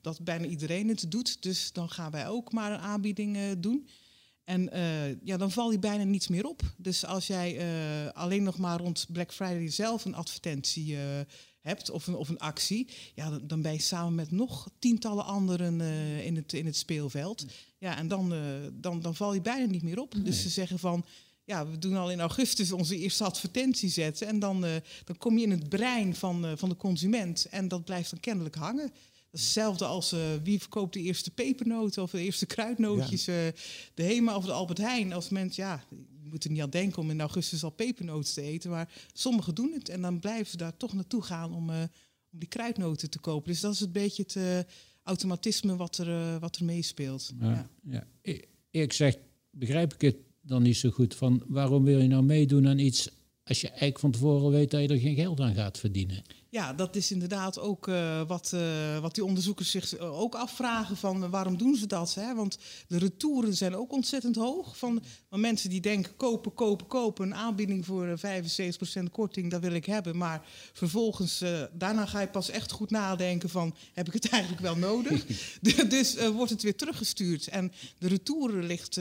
dat 0.00 0.20
bijna 0.20 0.46
iedereen 0.46 0.88
het 0.88 1.10
doet. 1.10 1.42
Dus 1.42 1.72
dan 1.72 1.90
gaan 1.90 2.10
wij 2.10 2.28
ook 2.28 2.52
maar 2.52 2.72
een 2.72 2.78
aanbieding 2.78 3.38
doen. 3.58 3.88
En 4.48 4.70
uh, 4.76 5.22
ja, 5.22 5.36
dan 5.36 5.50
val 5.50 5.70
je 5.70 5.78
bijna 5.78 6.04
niets 6.04 6.28
meer 6.28 6.46
op. 6.46 6.62
Dus 6.76 7.04
als 7.04 7.26
jij 7.26 7.56
uh, 7.56 8.10
alleen 8.12 8.42
nog 8.42 8.58
maar 8.58 8.78
rond 8.80 9.06
Black 9.12 9.32
Friday 9.32 9.70
zelf 9.70 10.04
een 10.04 10.14
advertentie 10.14 10.92
uh, 10.92 11.00
hebt 11.60 11.90
of 11.90 12.06
een, 12.06 12.14
of 12.14 12.28
een 12.28 12.38
actie, 12.38 12.88
ja, 13.14 13.30
dan, 13.30 13.46
dan 13.46 13.62
ben 13.62 13.72
je 13.72 13.80
samen 13.80 14.14
met 14.14 14.30
nog 14.30 14.70
tientallen 14.78 15.24
anderen 15.24 15.80
in, 16.24 16.36
het, 16.36 16.52
in 16.52 16.66
het 16.66 16.76
speelveld. 16.76 17.44
Ja, 17.78 17.96
en 17.96 18.08
dan, 18.08 18.34
dan, 18.72 19.00
dan 19.00 19.14
val 19.14 19.34
je 19.34 19.40
bijna 19.40 19.66
niet 19.66 19.82
meer 19.82 20.00
op. 20.00 20.14
Nee. 20.14 20.22
Dus 20.22 20.42
ze 20.42 20.48
zeggen 20.48 20.78
van, 20.78 21.04
ja, 21.44 21.66
we 21.66 21.78
doen 21.78 21.96
al 21.96 22.10
in 22.10 22.20
augustus 22.20 22.72
onze 22.72 22.98
eerste 22.98 23.24
advertentie 23.24 23.88
zetten. 23.88 24.26
En 24.26 24.38
dan, 24.38 24.60
dan 25.04 25.16
kom 25.18 25.38
je 25.38 25.44
in 25.44 25.50
het 25.50 25.68
brein 25.68 26.14
van, 26.14 26.58
van 26.58 26.68
de 26.68 26.76
consument. 26.76 27.46
En 27.50 27.68
dat 27.68 27.84
blijft 27.84 28.10
dan 28.10 28.20
kennelijk 28.20 28.54
hangen. 28.54 28.92
Hetzelfde 29.38 29.84
als 29.84 30.12
uh, 30.12 30.20
wie 30.42 30.60
verkoopt 30.60 30.92
de 30.92 31.00
eerste 31.00 31.30
pepernoten 31.30 32.02
of 32.02 32.10
de 32.10 32.20
eerste 32.20 32.46
kruidnootjes. 32.46 33.24
Ja. 33.24 33.46
Uh, 33.46 33.52
de 33.94 34.02
Hema 34.02 34.36
of 34.36 34.44
de 34.44 34.52
Albert 34.52 34.78
Heijn. 34.78 35.12
Als 35.12 35.28
mensen, 35.28 35.64
ja, 35.64 35.84
je 35.90 36.28
moet 36.30 36.44
er 36.44 36.50
niet 36.50 36.60
aan 36.60 36.70
denken 36.70 37.02
om 37.02 37.10
in 37.10 37.20
augustus 37.20 37.64
al 37.64 37.70
pepernoten 37.70 38.34
te 38.34 38.42
eten. 38.42 38.70
Maar 38.70 38.92
sommigen 39.12 39.54
doen 39.54 39.72
het 39.72 39.88
en 39.88 40.02
dan 40.02 40.20
blijven 40.20 40.46
ze 40.46 40.56
daar 40.56 40.76
toch 40.76 40.92
naartoe 40.92 41.22
gaan 41.22 41.54
om, 41.54 41.70
uh, 41.70 41.76
om 42.32 42.38
die 42.38 42.48
kruidnoten 42.48 43.10
te 43.10 43.18
kopen. 43.18 43.50
Dus 43.50 43.60
dat 43.60 43.72
is 43.72 43.80
een 43.80 43.92
beetje 43.92 44.22
het 44.26 44.66
automatisme 45.02 45.76
wat 45.76 45.98
er, 45.98 46.38
wat 46.38 46.56
er 46.56 46.64
meespeelt. 46.64 47.32
Ja, 47.40 47.70
ja. 47.82 48.06
ja. 48.22 48.40
Ik 48.70 48.92
zeg, 48.92 49.16
begrijp 49.50 49.94
ik 49.94 50.00
het 50.00 50.16
dan 50.40 50.62
niet 50.62 50.76
zo 50.76 50.90
goed 50.90 51.14
van 51.14 51.42
waarom 51.46 51.84
wil 51.84 52.00
je 52.00 52.08
nou 52.08 52.22
meedoen 52.22 52.68
aan 52.68 52.78
iets 52.78 53.10
als 53.48 53.60
je 53.60 53.68
eigenlijk 53.68 53.98
van 53.98 54.10
tevoren 54.10 54.50
weet 54.50 54.70
dat 54.70 54.80
je 54.80 54.88
er 54.88 54.98
geen 54.98 55.14
geld 55.14 55.40
aan 55.40 55.54
gaat 55.54 55.78
verdienen? 55.78 56.22
Ja, 56.50 56.72
dat 56.72 56.96
is 56.96 57.10
inderdaad 57.10 57.58
ook 57.58 57.88
uh, 57.88 58.22
wat, 58.26 58.52
uh, 58.54 58.98
wat 58.98 59.14
die 59.14 59.24
onderzoekers 59.24 59.70
zich 59.70 59.96
eh, 59.96 60.20
ook 60.20 60.34
afvragen 60.34 60.96
van 60.96 61.30
waarom 61.30 61.56
doen 61.56 61.76
ze 61.76 61.86
dat? 61.86 62.14
Hè? 62.14 62.34
Want 62.34 62.58
de 62.86 62.98
retouren 62.98 63.54
zijn 63.54 63.76
ook 63.76 63.92
ontzettend 63.92 64.36
hoog. 64.36 64.78
Van, 64.78 65.02
van 65.28 65.40
mensen 65.40 65.70
die 65.70 65.80
denken 65.80 66.16
kopen, 66.16 66.54
kopen, 66.54 66.86
kopen. 66.86 67.26
Een 67.26 67.34
aanbieding 67.34 67.84
voor 67.84 68.18
75% 69.00 69.02
korting, 69.12 69.50
dat 69.50 69.60
wil 69.60 69.72
ik 69.72 69.84
hebben. 69.84 70.16
Maar 70.16 70.46
vervolgens, 70.72 71.44
daarna 71.72 72.06
ga 72.06 72.20
je 72.20 72.28
pas 72.28 72.50
echt 72.50 72.70
goed 72.70 72.90
nadenken 72.90 73.48
van 73.48 73.74
heb 73.92 74.06
ik 74.06 74.12
het 74.12 74.28
eigenlijk 74.38 74.62
wel 74.62 74.76
nodig? 74.76 75.26
dus 75.88 76.28
wordt 76.28 76.50
het 76.50 76.62
weer 76.62 76.76
teruggestuurd. 76.76 77.48
En 77.48 77.72
de 77.98 78.08
retouren 78.08 78.64
ligt, 78.64 79.00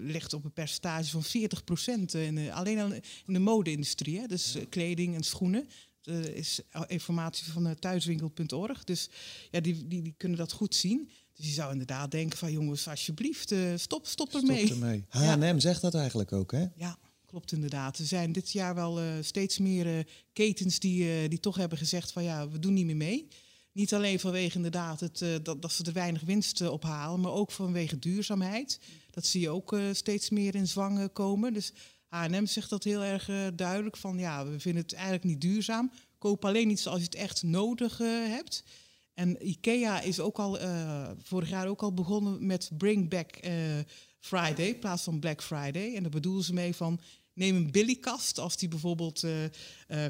ligt 0.00 0.32
op 0.32 0.44
een 0.44 0.52
percentage 0.52 1.10
van 1.10 1.24
40% 1.24 2.04
in, 2.10 2.52
alleen 2.52 3.02
in 3.26 3.32
de 3.32 3.38
mode-industrie. 3.38 4.28
Dus 4.28 4.56
kleding 4.68 5.14
en 5.14 5.22
schoenen. 5.22 5.68
Uh, 6.08 6.24
is 6.24 6.60
informatie 6.86 7.52
van 7.52 7.66
uh, 7.66 7.72
thuiswinkel.org. 7.72 8.84
Dus 8.84 9.08
ja, 9.50 9.60
die, 9.60 9.88
die, 9.88 10.02
die 10.02 10.14
kunnen 10.16 10.38
dat 10.38 10.52
goed 10.52 10.74
zien. 10.74 11.10
Dus 11.34 11.46
je 11.46 11.52
zou 11.52 11.72
inderdaad 11.72 12.10
denken 12.10 12.38
van 12.38 12.52
jongens, 12.52 12.88
alsjeblieft, 12.88 13.52
uh, 13.52 13.72
stop, 13.76 14.06
stop 14.06 14.34
ermee. 14.34 14.66
Stop 14.66 14.80
ermee. 14.80 15.04
H&M 15.08 15.58
zegt 15.58 15.80
dat 15.80 15.94
eigenlijk 15.94 16.32
ook, 16.32 16.52
hè? 16.52 16.66
Ja, 16.76 16.98
klopt 17.26 17.52
inderdaad. 17.52 17.98
Er 17.98 18.06
zijn 18.06 18.32
dit 18.32 18.50
jaar 18.50 18.74
wel 18.74 19.00
steeds 19.20 19.58
meer 19.58 20.06
ketens 20.32 20.78
die, 20.78 21.28
die 21.28 21.40
toch 21.40 21.56
hebben 21.56 21.78
gezegd 21.78 22.12
van 22.12 22.22
ja, 22.24 22.48
we 22.48 22.58
doen 22.58 22.74
niet 22.74 22.86
meer 22.86 22.96
mee. 22.96 23.28
Niet 23.72 23.94
alleen 23.94 24.20
vanwege 24.20 24.56
inderdaad 24.56 25.00
het, 25.00 25.24
dat, 25.42 25.62
dat 25.62 25.72
ze 25.72 25.84
er 25.84 25.92
weinig 25.92 26.22
winst 26.22 26.68
ophalen, 26.68 27.20
maar 27.20 27.32
ook 27.32 27.50
vanwege 27.50 27.98
duurzaamheid. 27.98 28.80
Dat 29.10 29.26
zie 29.26 29.40
je 29.40 29.50
ook 29.50 29.76
steeds 29.92 30.30
meer 30.30 30.54
in 30.54 30.66
zwang 30.66 31.12
komen. 31.12 31.52
Dus 31.52 31.72
H&M 32.08 32.46
zegt 32.46 32.70
dat 32.70 32.84
heel 32.84 33.04
erg 33.04 33.28
uh, 33.28 33.46
duidelijk 33.54 33.96
van 33.96 34.18
ja, 34.18 34.46
we 34.46 34.60
vinden 34.60 34.82
het 34.82 34.92
eigenlijk 34.92 35.24
niet 35.24 35.40
duurzaam. 35.40 35.90
Koop 36.18 36.44
alleen 36.44 36.70
iets 36.70 36.86
als 36.86 36.98
je 36.98 37.04
het 37.04 37.14
echt 37.14 37.42
nodig 37.42 38.00
uh, 38.00 38.08
hebt. 38.08 38.64
En 39.14 39.48
IKEA 39.48 40.00
is 40.00 40.20
ook 40.20 40.38
al 40.38 40.60
uh, 40.60 41.10
vorig 41.22 41.48
jaar 41.48 41.66
ook 41.66 41.82
al 41.82 41.94
begonnen 41.94 42.46
met 42.46 42.70
Bring 42.78 43.08
Back 43.08 43.40
Friday 44.18 44.66
in 44.66 44.78
plaats 44.78 45.02
van 45.02 45.20
Black 45.20 45.42
Friday. 45.42 45.94
En 45.94 46.02
daar 46.02 46.10
bedoelen 46.10 46.44
ze 46.44 46.52
mee 46.52 46.74
van 46.74 47.00
neem 47.32 47.56
een 47.56 47.70
billykast 47.70 48.38
als 48.38 48.56
die 48.56 48.68
bijvoorbeeld 48.68 49.26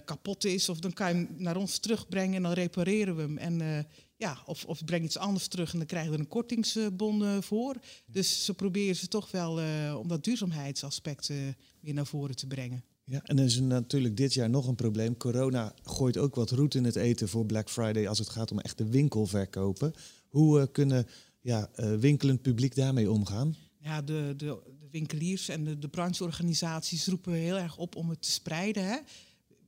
kapot 0.05 0.45
is 0.45 0.69
of 0.69 0.78
dan 0.78 0.93
kan 0.93 1.09
je 1.09 1.14
hem 1.14 1.28
naar 1.37 1.57
ons 1.57 1.78
terugbrengen 1.78 2.35
en 2.35 2.43
dan 2.43 2.52
repareren 2.52 3.17
we 3.17 3.23
hem. 3.23 3.38
En 3.38 3.87
ja, 4.18 4.38
of, 4.46 4.64
of 4.64 4.84
breng 4.84 5.04
iets 5.04 5.18
anders 5.18 5.48
terug 5.48 5.72
en 5.72 5.78
dan 5.78 5.87
krijgen 5.87 6.12
we 6.12 6.18
een 6.18 6.28
kortingsbon 6.28 7.42
voor. 7.42 7.76
Dus 8.06 8.44
ze 8.44 8.54
proberen 8.54 8.96
ze 8.96 9.08
toch 9.08 9.30
wel 9.30 9.60
om 9.98 10.08
dat 10.08 10.25
duurzaamheidsaspect 10.25 11.32
weer 11.80 11.94
naar 11.94 12.06
voren 12.06 12.37
te 12.37 12.46
brengen. 12.46 12.84
Ja, 13.04 13.22
en 13.22 13.38
er 13.38 13.44
is 13.44 13.60
natuurlijk 13.60 14.16
dit 14.16 14.34
jaar 14.34 14.50
nog 14.50 14.66
een 14.66 14.75
probleem. 14.75 15.16
Corona 15.16 15.75
gooit 15.82 16.16
ook 16.16 16.34
wat 16.34 16.50
roet 16.50 16.75
in 16.75 16.84
het 16.84 16.96
eten 16.96 17.28
voor 17.28 17.46
Black 17.46 17.70
Friday 17.70 18.08
als 18.08 18.18
het 18.18 18.28
gaat 18.28 18.50
om 18.50 18.58
echte 18.58 18.88
winkelverkopen. 18.88 19.94
Hoe 20.28 20.60
uh, 20.60 20.66
kunnen 20.72 21.06
ja, 21.40 21.70
winkelend 21.98 22.42
publiek 22.42 22.75
daarmee 22.75 23.10
omgaan? 23.10 23.56
Ja, 23.78 24.02
de, 24.02 24.34
de, 24.37 24.58
de 24.80 24.88
winkeliers 24.90 25.48
en 25.48 25.64
de, 25.64 25.78
de, 25.78 25.88
brancheorganisaties 25.88 27.06
roepen 27.06 27.32
heel 27.32 27.58
erg 27.58 27.76
op 27.76 27.96
om 27.96 28.08
het 28.10 28.22
te 28.22 28.30
spreiden. 28.30 28.87
Hè? 28.87 28.96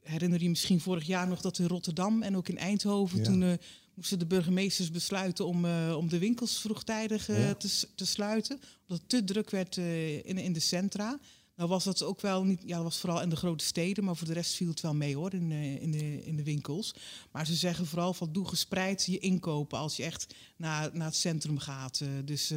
Herinner 0.00 0.42
je 0.42 0.48
misschien 0.48 0.80
vorig 0.80 1.06
jaar 1.06 1.28
nog 1.28 1.40
dat 1.40 1.58
in 1.58 1.66
Rotterdam 1.66 2.22
en 2.22 2.36
ook 2.36 2.48
in 2.48 2.58
Eindhoven 2.58 3.22
toen 3.22 3.42
uh, 3.42 3.52
moesten 4.00 4.18
de 4.18 4.26
burgemeesters 4.26 4.90
besluiten 4.90 5.46
om, 5.46 5.64
om 5.92 6.08
de 6.08 6.18
winkels 6.18 6.60
vroegtijdig 6.60 7.24
te, 7.24 7.56
te, 7.94 8.06
sluiten. 8.06 8.60
Omdat 8.88 8.98
het 9.00 9.08
te 9.08 9.24
druk 9.24 9.50
werd 9.50 9.76
in, 9.76 10.38
in 10.38 10.52
de 10.52 10.60
centra. 10.60 11.18
Nou 11.56 11.68
was 11.68 11.84
dat 11.84 12.02
ook 12.02 12.20
wel 12.20 12.44
niet, 12.44 12.62
ja, 12.64 12.74
dat 12.74 12.84
was 12.84 12.98
vooral 12.98 13.22
in 13.22 13.28
de 13.28 13.36
grote 13.36 13.64
steden, 13.64 14.04
maar 14.04 14.16
voor 14.16 14.26
de 14.26 14.32
rest 14.32 14.54
viel 14.54 14.68
het 14.68 14.80
wel 14.80 14.94
mee 14.94 15.16
hoor, 15.16 15.34
in, 15.34 15.52
in, 15.52 15.90
de, 15.90 16.24
in 16.24 16.36
de 16.36 16.42
winkels. 16.42 16.94
Maar 17.30 17.46
ze 17.46 17.54
zeggen 17.54 17.86
vooral 17.86 18.14
van 18.14 18.32
doe 18.32 18.48
gespreid 18.48 19.04
je 19.06 19.18
inkopen 19.18 19.78
als 19.78 19.96
je 19.96 20.02
echt 20.02 20.34
naar, 20.56 20.90
naar 20.92 21.06
het 21.06 21.16
centrum 21.16 21.58
gaat. 21.58 22.02
Dus, 22.24 22.52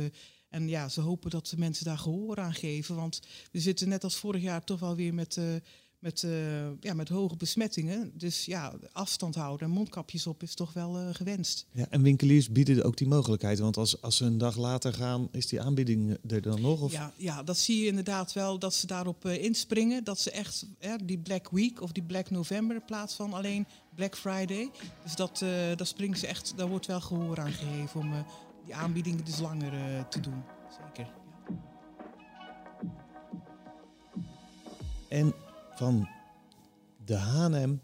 en 0.50 0.68
ja, 0.68 0.90
ze 0.90 1.02
hopen 1.02 1.30
dat 1.30 1.48
de 1.48 1.58
mensen 1.58 1.86
daar 1.86 1.98
gehoor 1.98 2.40
aan 2.40 2.54
geven, 2.54 2.96
want 2.96 3.22
we 3.52 3.60
zitten 3.60 3.90
net 3.90 4.04
als 4.04 4.16
vorig 4.16 4.42
jaar 4.42 4.64
toch 4.64 4.80
wel 4.80 4.96
weer 4.96 5.14
met 5.14 5.40
met, 6.04 6.24
uh, 6.24 6.32
ja, 6.80 6.94
met 6.94 7.10
hoge 7.10 7.36
besmettingen. 7.36 8.12
Dus 8.14 8.46
ja, 8.46 8.74
afstand 8.92 9.36
houden 9.36 9.68
en 9.68 9.74
mondkapjes 9.74 10.28
op 10.28 10.44
is 10.44 10.54
toch 10.54 10.74
wel 10.74 11.00
uh, 11.00 11.08
gewenst. 11.12 11.66
Ja, 11.72 11.86
en 11.90 12.02
winkeliers 12.02 12.50
bieden 12.50 12.84
ook 12.84 12.98
die 12.98 13.08
mogelijkheid. 13.08 13.60
Want 13.60 13.78
als, 13.78 14.02
als 14.02 14.18
ze 14.18 14.26
een 14.26 14.38
dag 14.38 14.58
later 14.58 14.94
gaan, 14.94 15.28
is 15.32 15.48
die 15.48 15.62
aanbieding 15.62 16.18
er 16.28 16.42
dan 16.42 16.62
nog? 16.62 16.82
Of? 16.82 16.92
Ja, 16.92 17.14
ja, 17.18 17.44
dat 17.44 17.58
zie 17.58 17.82
je 17.82 17.88
inderdaad 17.88 18.34
wel, 18.34 18.60
dat 18.60 18.74
ze 18.74 18.88
daarop 18.88 19.26
uh, 19.26 19.44
inspringen. 19.44 20.04
Dat 20.04 20.20
ze 20.20 20.32
echt 20.32 20.66
die 21.04 21.18
Black 21.18 21.50
Week 21.52 21.82
of 21.82 21.92
die 21.92 22.04
Black 22.04 22.30
November 22.30 22.76
in 22.76 22.86
plaats 22.86 23.14
van 23.14 23.34
alleen 23.34 23.66
Black 23.96 24.18
Friday. 24.18 24.70
Dus 25.04 25.16
dat, 25.16 25.38
daar 25.78 25.88
springen 25.88 26.18
ze 26.18 26.28
echt, 26.28 26.54
daar 26.56 26.68
wordt 26.68 26.86
wel 26.86 27.02
gehoor 27.02 27.40
aan 27.40 27.52
gegeven 27.52 28.00
om 28.00 28.26
die 28.66 28.76
aanbiedingen 28.76 29.26
dus 29.26 29.40
langer 29.40 30.08
te 30.08 30.20
doen. 30.20 30.44
Zeker. 30.86 31.14
En 35.10 35.34
van 35.76 36.08
de 37.06 37.16
H&M 37.16 37.76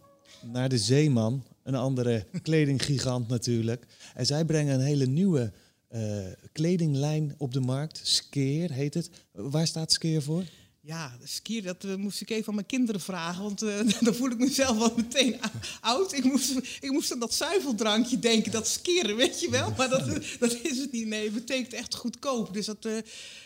naar 0.51 0.69
de 0.69 0.77
Zeeman, 0.77 1.43
een 1.63 1.75
andere 1.75 2.25
kledinggigant 2.41 3.27
natuurlijk. 3.27 3.86
En 4.13 4.25
zij 4.25 4.46
brengen 4.46 4.74
een 4.74 4.86
hele 4.86 5.05
nieuwe 5.05 5.51
uh, 5.91 6.25
kledinglijn 6.51 7.36
op 7.38 7.53
de 7.53 7.60
markt. 7.60 8.01
Skeer 8.03 8.72
heet 8.72 8.93
het. 8.93 9.10
Waar 9.31 9.67
staat 9.67 9.91
Skeer 9.91 10.22
voor? 10.22 10.43
Ja, 10.89 11.17
skier, 11.24 11.63
dat 11.63 11.84
uh, 11.84 11.96
moest 11.96 12.22
ik 12.22 12.29
even 12.29 12.48
aan 12.48 12.55
mijn 12.55 12.65
kinderen 12.65 13.01
vragen, 13.01 13.43
want 13.43 13.63
uh, 13.63 13.79
dan 14.01 14.15
voel 14.15 14.31
ik 14.31 14.38
mezelf 14.38 14.77
wel 14.77 14.93
meteen 14.96 15.39
oud. 15.81 16.13
Ik 16.13 16.24
moest, 16.24 16.51
ik 16.79 16.91
moest 16.91 17.12
aan 17.12 17.19
dat 17.19 17.34
zuiveldrankje 17.34 18.19
denken, 18.19 18.51
dat 18.51 18.67
skieren, 18.67 19.15
weet 19.15 19.39
je 19.39 19.50
wel. 19.50 19.74
Maar 19.77 19.89
dat, 19.89 20.05
dat 20.39 20.58
is 20.63 20.77
het 20.77 20.91
niet, 20.91 21.08
nee, 21.08 21.24
het 21.24 21.34
betekent 21.34 21.74
echt 21.74 21.96
goedkoop. 21.96 22.53
Dus 22.53 22.65
dat, 22.65 22.86
uh, 22.86 22.98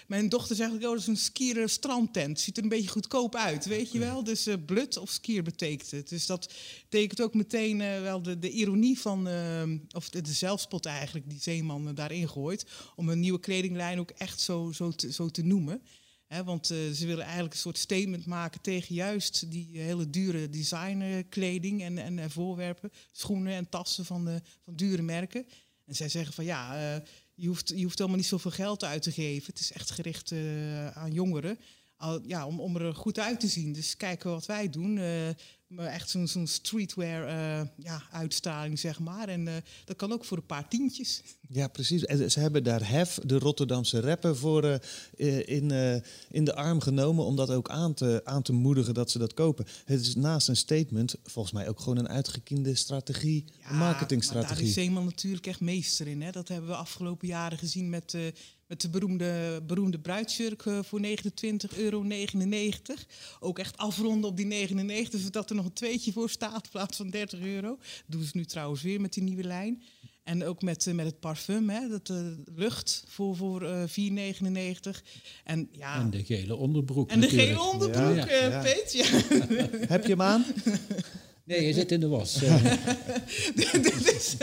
mijn 0.08 0.30
dochter 0.30 0.56
zegt, 0.56 0.72
oh, 0.72 0.82
dat 0.82 0.98
is 0.98 1.08
een 1.08 1.18
skier 1.18 1.70
strandtent. 1.70 2.40
Ziet 2.40 2.58
er 2.58 2.64
een 2.64 2.70
beetje 2.70 2.90
goedkoop 2.90 3.36
uit, 3.36 3.66
weet 3.66 3.92
je 3.92 4.00
wel. 4.00 4.24
Dus 4.24 4.48
blut 4.66 4.98
of 4.98 5.10
skier 5.10 5.44
betekent 5.44 5.92
het. 5.92 6.10
Dus 6.10 6.26
dat 6.26 6.54
betekent 6.90 7.22
ook 7.22 7.34
meteen 7.34 7.78
wel 7.78 8.22
de, 8.22 8.40
de 8.40 8.50
ironie 8.50 9.00
van, 9.00 9.28
of 9.92 10.10
de, 10.10 10.22
de, 10.22 10.34
zelfspot 10.34 10.86
eigenlijk, 10.86 11.30
die 11.30 11.42
Zeeman 11.42 11.96
daarin 11.96 12.30
gooit. 12.30 12.66
Om 12.96 13.10
een 13.10 13.20
nieuwe 13.20 13.40
kledinglijn 13.40 14.00
ook 14.00 14.12
echt 14.12 14.40
zo, 14.40 14.72
zo, 14.72 14.92
te, 14.92 15.12
zo 15.12 15.30
te 15.30 15.44
noemen 15.44 15.82
want 16.46 16.72
uh, 16.72 16.92
ze 16.92 17.06
willen 17.06 17.24
eigenlijk 17.24 17.54
een 17.54 17.60
soort 17.60 17.78
statement 17.78 18.25
maken 18.25 18.62
tegen 18.62 18.96
juist 18.96 19.52
die 19.52 19.80
hele 19.80 20.10
dure 20.10 20.50
designkleding 20.50 21.84
en, 21.84 21.98
en 21.98 22.18
uh, 22.18 22.25
voorwerpen, 22.28 22.92
schoenen 23.12 23.54
en 23.54 23.70
tassen 23.70 24.06
van, 24.06 24.25
de, 24.25 24.42
van 24.63 24.75
dure 24.75 25.02
merken. 25.02 25.46
En 25.86 25.96
zij 25.96 26.10
zeggen 26.10 26.34
van 26.34 26.46
ja, 26.46 26.75
je, 27.34 27.48
hoeft, 27.48 27.70
je 27.75 27.84
hoeft 27.84 27.98
helemaal 27.98 28.20
niet 28.20 28.28
zoveel 28.28 28.52
geld 28.52 28.84
uit 28.84 29.02
te 29.02 29.12
geven. 29.12 29.46
Het 29.46 29.60
is 29.60 29.72
echt 29.72 29.92
gericht 29.92 30.32
aan 30.94 31.12
jongeren. 31.12 31.60
Ja, 32.25 32.48
om, 32.48 32.60
om 32.60 32.75
er 32.75 32.95
goed 32.95 33.19
uit 33.19 33.39
te 33.39 33.48
zien. 33.48 33.74
Dus 33.74 33.98
kijken 33.98 34.29
wat 34.29 34.45
wij 34.45 34.69
doen 34.69 35.00
echt 35.77 36.10
zo'n 36.10 36.27
zo'n 36.27 36.48
streetwear 36.48 37.27
uh, 37.27 37.67
ja, 37.77 38.03
uitstraling, 38.12 38.79
zeg 38.79 39.00
maar. 39.00 39.27
En 39.27 39.48
uh, 39.48 39.53
dat 39.86 39.95
kan 39.95 40.12
ook 40.12 40.25
voor 40.25 40.38
een 40.38 40.45
paar 40.45 40.67
tientjes. 40.67 41.22
Ja, 41.50 41.67
precies. 41.67 42.05
En 42.05 42.31
ze 42.31 42.39
hebben 42.39 42.63
daar 42.63 42.89
Hef, 42.89 43.19
de 43.25 43.39
Rotterdamse 43.39 44.00
rapper, 44.00 44.36
voor 44.36 44.79
in, 45.45 45.72
in 46.29 46.45
de 46.45 46.55
arm 46.55 46.79
genomen... 46.79 47.25
om 47.25 47.36
dat 47.36 47.50
ook 47.50 47.69
aan 47.69 47.93
te, 47.93 48.22
aan 48.24 48.41
te 48.41 48.53
moedigen 48.53 48.93
dat 48.93 49.12
ze 49.12 49.19
dat 49.19 49.33
kopen. 49.33 49.65
Het 49.86 50.00
is 50.00 50.15
naast 50.15 50.48
een 50.48 50.57
statement 50.57 51.15
volgens 51.24 51.53
mij 51.53 51.69
ook 51.69 51.79
gewoon 51.79 51.98
een 51.98 52.10
uitgekiende 52.10 52.75
strategie, 52.75 53.45
ja, 53.62 53.74
marketingstrategie. 53.74 54.55
daar 54.55 54.65
is 54.65 54.74
Zeeman 54.74 55.05
natuurlijk 55.05 55.48
echt 55.48 55.60
meester 55.60 56.07
in. 56.07 56.22
Hè? 56.22 56.31
Dat 56.31 56.48
hebben 56.48 56.69
we 56.69 56.75
afgelopen 56.75 57.27
jaren 57.27 57.57
gezien 57.57 57.89
met 57.89 58.15
met 58.74 58.82
de 58.82 58.89
beroemde, 58.89 59.62
beroemde 59.68 60.00
bruidsjurk 60.00 60.63
voor 60.82 61.01
29,99 61.01 61.77
euro. 61.77 62.06
Ook 63.39 63.60
echt 63.60 63.77
afronden 63.77 64.30
op 64.30 64.38
die 64.38 64.46
99, 64.46 65.20
zodat 65.20 65.50
er 65.50 65.56
nog 65.56 65.65
een 65.65 65.74
tweetje 65.74 66.12
voor 66.12 66.30
staat 66.30 66.63
in 66.63 66.70
plaats 66.72 66.98
van 66.98 67.10
30 67.10 67.39
euro. 67.39 67.68
Dat 67.68 67.77
doen 68.08 68.24
ze 68.24 68.32
nu 68.34 68.46
trouwens 68.46 68.82
weer 68.82 69.01
met 69.01 69.13
die 69.13 69.24
nieuwe 69.24 69.44
lijn. 69.44 69.84
En 70.24 70.46
ook 70.46 70.62
met, 70.62 70.86
uh, 70.86 70.94
met 70.94 71.06
het 71.06 71.20
parfum, 71.20 71.70
hè, 71.70 71.88
dat 71.88 72.10
uh, 72.10 72.18
lucht 72.56 73.03
voor, 73.08 73.36
voor 73.36 73.63
uh, 73.63 73.84
4,99. 73.84 75.01
En, 75.44 75.70
ja. 75.72 76.00
en 76.00 76.10
de 76.10 76.24
gele 76.24 76.56
onderbroek. 76.56 77.10
En 77.10 77.20
de 77.20 77.30
gele 77.30 77.62
onderbroek, 77.62 78.15
ja. 78.15 78.30
ja. 78.30 78.62
Peet, 78.62 78.94
ja. 78.94 79.06
Heb 79.88 80.03
je 80.03 80.10
hem 80.10 80.22
aan? 80.22 80.46
Nee, 81.44 81.66
je 81.66 81.74
zit 81.74 81.92
in 81.92 82.00
de 82.00 82.08
was. 82.08 82.34
dus, 83.56 84.36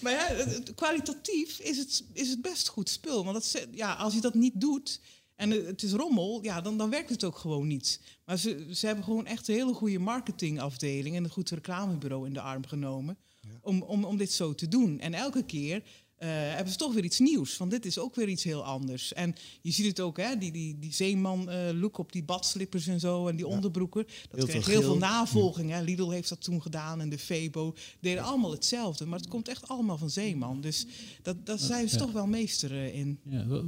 maar 0.00 0.12
ja, 0.12 0.46
kwalitatief 0.74 1.58
is 1.58 1.78
het, 1.78 2.04
is 2.12 2.28
het 2.28 2.42
best 2.42 2.68
goed 2.68 2.88
spul. 2.88 3.24
Want 3.24 3.52
dat, 3.52 3.66
ja, 3.72 3.94
als 3.94 4.14
je 4.14 4.20
dat 4.20 4.34
niet 4.34 4.60
doet, 4.60 5.00
en 5.36 5.50
het 5.50 5.82
is 5.82 5.92
rommel, 5.92 6.42
ja, 6.42 6.60
dan, 6.60 6.78
dan 6.78 6.90
werkt 6.90 7.10
het 7.10 7.24
ook 7.24 7.36
gewoon 7.36 7.66
niet. 7.66 8.00
Maar 8.24 8.38
ze, 8.38 8.66
ze 8.72 8.86
hebben 8.86 9.04
gewoon 9.04 9.26
echt 9.26 9.48
een 9.48 9.54
hele 9.54 9.74
goede 9.74 9.98
marketingafdeling 9.98 11.16
en 11.16 11.24
een 11.24 11.30
goed 11.30 11.50
reclamebureau 11.50 12.26
in 12.26 12.32
de 12.32 12.40
arm 12.40 12.66
genomen 12.66 13.18
om, 13.60 13.82
om, 13.82 14.04
om 14.04 14.16
dit 14.16 14.32
zo 14.32 14.54
te 14.54 14.68
doen. 14.68 15.00
En 15.00 15.14
elke 15.14 15.44
keer 15.44 15.76
uh, 15.76 15.82
hebben 16.26 16.72
ze 16.72 16.78
toch 16.78 16.94
weer 16.94 17.04
iets 17.04 17.18
nieuws. 17.18 17.56
Want 17.56 17.70
dit 17.70 17.86
is 17.86 17.98
ook 17.98 18.14
weer 18.14 18.28
iets 18.28 18.44
heel 18.44 18.64
anders. 18.64 19.12
En 19.12 19.34
je 19.60 19.70
ziet 19.70 19.86
het 19.86 20.00
ook, 20.00 20.16
hè, 20.16 20.36
die, 20.38 20.52
die, 20.52 20.78
die 20.78 20.92
zeeman-look 20.92 21.98
op 21.98 22.12
die 22.12 22.24
badslippers 22.24 22.86
en 22.86 23.00
zo 23.00 23.28
en 23.28 23.36
die 23.36 23.46
onderbroeken. 23.46 24.04
Dat 24.04 24.36
heel 24.36 24.46
kreeg 24.46 24.66
heel 24.66 24.82
veel 24.82 24.96
navolging. 24.96 25.70
Hè. 25.70 25.82
Lidl 25.82 26.10
heeft 26.10 26.28
dat 26.28 26.42
toen 26.42 26.62
gedaan 26.62 27.00
en 27.00 27.08
de 27.08 27.18
Febo 27.18 27.74
deden 28.00 28.22
allemaal 28.22 28.52
hetzelfde. 28.52 29.06
Maar 29.06 29.18
het 29.18 29.28
komt 29.28 29.48
echt 29.48 29.68
allemaal 29.68 29.98
van 29.98 30.10
zeeman. 30.10 30.60
Dus 30.60 30.86
dat, 31.22 31.46
daar 31.46 31.58
zijn 31.58 31.88
ze 31.88 31.96
toch 31.96 32.12
wel 32.12 32.26
meester 32.26 32.72
in. 32.72 33.18
Ja, 33.22 33.62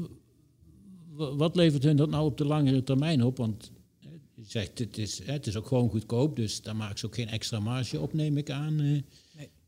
wat 1.16 1.56
levert 1.56 1.82
hun 1.82 1.96
dat 1.96 2.10
nou 2.10 2.24
op 2.24 2.38
de 2.38 2.44
langere 2.44 2.82
termijn 2.82 3.22
op? 3.22 3.36
Want 3.36 3.70
je 4.34 4.44
zegt, 4.46 4.78
het 4.78 4.98
is, 4.98 5.20
het 5.24 5.46
is 5.46 5.56
ook 5.56 5.66
gewoon 5.66 5.90
goedkoop, 5.90 6.36
dus 6.36 6.62
daar 6.62 6.76
maken 6.76 6.98
ze 6.98 7.06
ook 7.06 7.14
geen 7.14 7.28
extra 7.28 7.60
marge 7.60 8.00
op, 8.00 8.12
neem 8.12 8.36
ik 8.36 8.50
aan. 8.50 9.04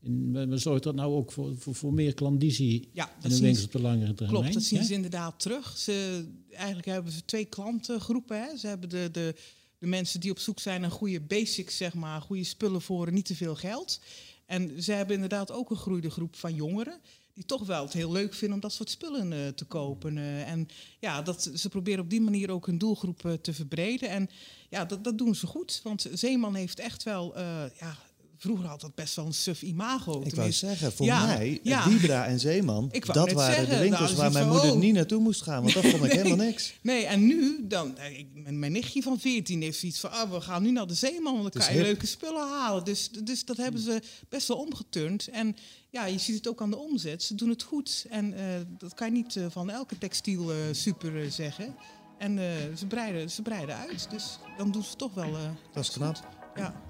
En 0.03 0.59
zorgt 0.59 0.83
dat 0.83 0.95
nou 0.95 1.13
ook 1.13 1.31
voor, 1.31 1.57
voor, 1.57 1.75
voor 1.75 1.93
meer 1.93 2.13
klandizie 2.13 2.89
ja, 2.93 3.11
in 3.21 3.29
de 3.29 3.39
winkels 3.39 3.65
op 3.65 3.71
de 3.71 3.81
langere 3.81 4.13
termijn? 4.13 4.39
Klopt, 4.39 4.53
dat 4.53 4.63
zien 4.63 4.83
ze 4.83 4.93
inderdaad 4.93 5.39
terug. 5.39 5.77
Ze, 5.77 6.25
eigenlijk 6.51 6.87
hebben 6.87 7.11
ze 7.11 7.25
twee 7.25 7.45
klantengroepen. 7.45 8.41
Hè. 8.41 8.57
Ze 8.57 8.67
hebben 8.67 8.89
de, 8.89 9.09
de, 9.11 9.35
de 9.77 9.87
mensen 9.87 10.19
die 10.19 10.31
op 10.31 10.39
zoek 10.39 10.59
zijn 10.59 10.81
naar 10.81 10.91
goede 10.91 11.21
basics, 11.21 11.77
zeg 11.77 11.93
maar, 11.93 12.21
goede 12.21 12.43
spullen 12.43 12.81
voor 12.81 13.11
niet 13.11 13.25
te 13.25 13.35
veel 13.35 13.55
geld. 13.55 13.99
En 14.45 14.83
ze 14.83 14.91
hebben 14.91 15.15
inderdaad 15.15 15.51
ook 15.51 15.69
een 15.69 15.75
groeide 15.75 16.09
groep 16.09 16.35
van 16.35 16.55
jongeren 16.55 16.99
die 17.39 17.47
toch 17.47 17.65
wel 17.65 17.83
het 17.83 17.93
heel 17.93 18.11
leuk 18.11 18.33
vinden 18.33 18.55
om 18.55 18.61
dat 18.61 18.73
soort 18.73 18.89
spullen 18.89 19.31
uh, 19.31 19.47
te 19.47 19.65
kopen. 19.65 20.17
Uh, 20.17 20.49
en 20.49 20.67
ja, 20.99 21.21
dat, 21.21 21.51
ze 21.55 21.69
proberen 21.69 22.03
op 22.03 22.09
die 22.09 22.21
manier 22.21 22.51
ook 22.51 22.65
hun 22.65 22.77
doelgroep 22.77 23.25
uh, 23.25 23.33
te 23.33 23.53
verbreden. 23.53 24.09
En 24.09 24.29
ja, 24.69 24.85
dat, 24.85 25.03
dat 25.03 25.17
doen 25.17 25.35
ze 25.35 25.47
goed. 25.47 25.79
Want 25.83 26.09
Zeeman 26.13 26.55
heeft 26.55 26.79
echt 26.79 27.03
wel 27.03 27.37
ja, 27.79 27.97
vroeger 28.39 28.65
had 28.65 28.81
dat 28.81 28.95
best 28.95 29.15
wel 29.15 29.25
een 29.25 29.33
suf 29.33 29.61
imago. 29.61 30.21
Ik 30.25 30.35
wou 30.35 30.51
zeggen, 30.51 30.91
voor 30.91 31.05
mij, 31.05 31.59
ja. 31.63 32.25
en 32.25 32.39
Zeeman, 32.39 32.91
dat 33.13 33.31
waren 33.31 33.69
de 33.69 33.77
winkels 33.77 34.13
waar 34.13 34.31
mijn 34.31 34.47
moeder 34.47 34.77
niet 34.77 34.93
naartoe 34.93 35.21
moest 35.21 35.41
gaan, 35.41 35.61
want 35.61 35.73
dat 35.73 35.85
vond 35.85 36.03
ik 36.03 36.11
helemaal 36.11 36.45
niks. 36.45 36.73
Nee, 36.81 37.05
en 37.05 37.27
nu, 37.27 37.67
dan, 37.67 37.97
mijn, 38.45 38.71
nichtje 38.71 39.01
van 39.01 39.19
14 39.19 39.61
heeft 39.61 39.79
zoiets 39.79 39.99
van, 39.99 40.09
oh, 40.09 40.31
we 40.31 40.41
gaan 40.41 40.63
nu 40.63 40.71
naar 40.71 40.87
de 40.87 40.93
Zeeman, 40.93 41.41
want 41.41 41.53
dan 41.53 41.63
kan 41.63 41.75
je 41.75 41.81
leuke 41.81 42.05
spullen 42.05 42.47
halen. 42.47 42.83
Dus, 42.83 43.09
dus 43.23 43.45
dat 43.45 43.57
hebben 43.57 43.81
ze 43.81 44.01
best 44.29 44.47
wel 44.47 44.57
omgeturnd. 44.57 45.27
En 45.27 45.55
ja, 45.89 46.05
je 46.05 46.17
ziet 46.17 46.35
het 46.35 46.47
ook 46.47 46.61
aan 46.61 46.69
de 46.69 46.77
omzet. 46.77 47.23
Ze 47.23 47.35
doen 47.35 47.49
het 47.49 47.63
goed. 47.63 48.05
En 48.09 48.33
uh, 48.33 48.39
dat 48.77 48.93
kan 48.93 49.07
je 49.07 49.13
niet 49.13 49.35
uh, 49.35 49.45
van 49.49 49.69
elke 49.69 49.97
textiel 49.97 50.51
uh, 50.51 50.57
super 50.71 51.31
zeggen. 51.31 51.75
En 52.17 52.39
ze, 52.77 52.85
breiden, 52.87 53.29
ze 53.29 53.41
breiden 53.41 53.75
uit. 53.75 54.07
Dus 54.09 54.39
dan 54.57 54.71
doen 54.71 54.83
ze 54.83 54.95
toch 54.95 55.13
wel. 55.13 55.31
dat 55.73 55.83
is 55.83 55.89
knap. 55.89 56.27
Ja. 56.55 56.88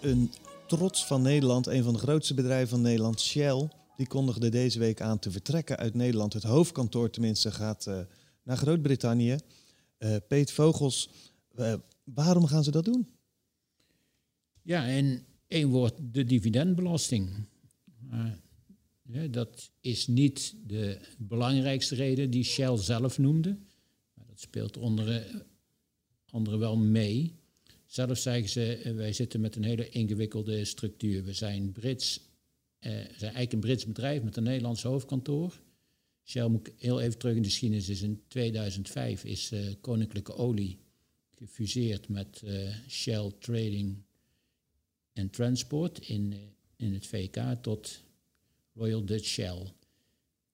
Een 0.00 0.32
trots 0.66 1.06
van 1.06 1.22
Nederland, 1.22 1.66
een 1.66 1.82
van 1.82 1.92
de 1.92 1.98
grootste 1.98 2.34
bedrijven 2.34 2.68
van 2.68 2.80
Nederland, 2.80 3.20
Shell, 3.20 3.68
die 3.96 4.06
kondigde 4.06 4.48
deze 4.48 4.78
week 4.78 5.00
aan 5.00 5.18
te 5.18 5.30
vertrekken 5.30 5.76
uit 5.76 5.94
Nederland. 5.94 6.32
Het 6.32 6.42
hoofdkantoor 6.42 7.10
tenminste 7.10 7.50
gaat 7.50 7.86
uh, 7.86 8.00
naar 8.42 8.56
Groot-Brittannië. 8.56 9.36
Uh, 9.98 10.16
Peet 10.28 10.52
Vogels, 10.52 11.10
uh, 11.58 11.74
waarom 12.04 12.46
gaan 12.46 12.64
ze 12.64 12.70
dat 12.70 12.84
doen? 12.84 13.08
Ja, 14.62 14.84
in 14.84 15.24
één 15.46 15.68
woord, 15.68 15.94
de 15.98 16.24
dividendbelasting. 16.24 17.30
Ja, 19.02 19.26
dat 19.26 19.70
is 19.80 20.06
niet 20.06 20.54
de 20.66 21.00
belangrijkste 21.18 21.94
reden 21.94 22.30
die 22.30 22.44
Shell 22.44 22.76
zelf 22.76 23.18
noemde. 23.18 23.58
Dat 24.26 24.40
speelt 24.40 24.76
onder 24.76 25.44
andere 26.30 26.56
wel 26.56 26.76
mee. 26.76 27.39
Zelf 27.90 28.18
zeggen 28.18 28.48
ze, 28.48 28.76
eh, 28.76 28.94
wij 28.94 29.12
zitten 29.12 29.40
met 29.40 29.56
een 29.56 29.64
hele 29.64 29.88
ingewikkelde 29.88 30.64
structuur. 30.64 31.24
We 31.24 31.32
zijn 31.32 31.72
Brits, 31.72 32.20
eh, 32.78 32.90
zijn 32.92 33.06
eigenlijk 33.20 33.52
een 33.52 33.60
Brits 33.60 33.86
bedrijf 33.86 34.22
met 34.22 34.36
een 34.36 34.42
Nederlands 34.42 34.82
hoofdkantoor. 34.82 35.60
Shell 36.24 36.46
moet 36.46 36.70
heel 36.76 37.00
even 37.00 37.18
terug 37.18 37.36
in 37.36 37.42
de 37.42 37.48
geschiedenis. 37.48 37.88
Is 37.88 38.02
in 38.02 38.22
2005 38.28 39.24
is 39.24 39.52
uh, 39.52 39.74
Koninklijke 39.80 40.34
Olie 40.34 40.78
gefuseerd 41.34 42.08
met 42.08 42.42
uh, 42.44 42.74
Shell 42.88 43.32
Trading 43.38 44.02
and 45.14 45.32
Transport 45.32 46.08
in, 46.08 46.34
in 46.76 46.92
het 46.92 47.06
VK 47.06 47.36
tot 47.62 48.02
Royal 48.74 49.04
Dutch 49.04 49.26
Shell. 49.26 49.72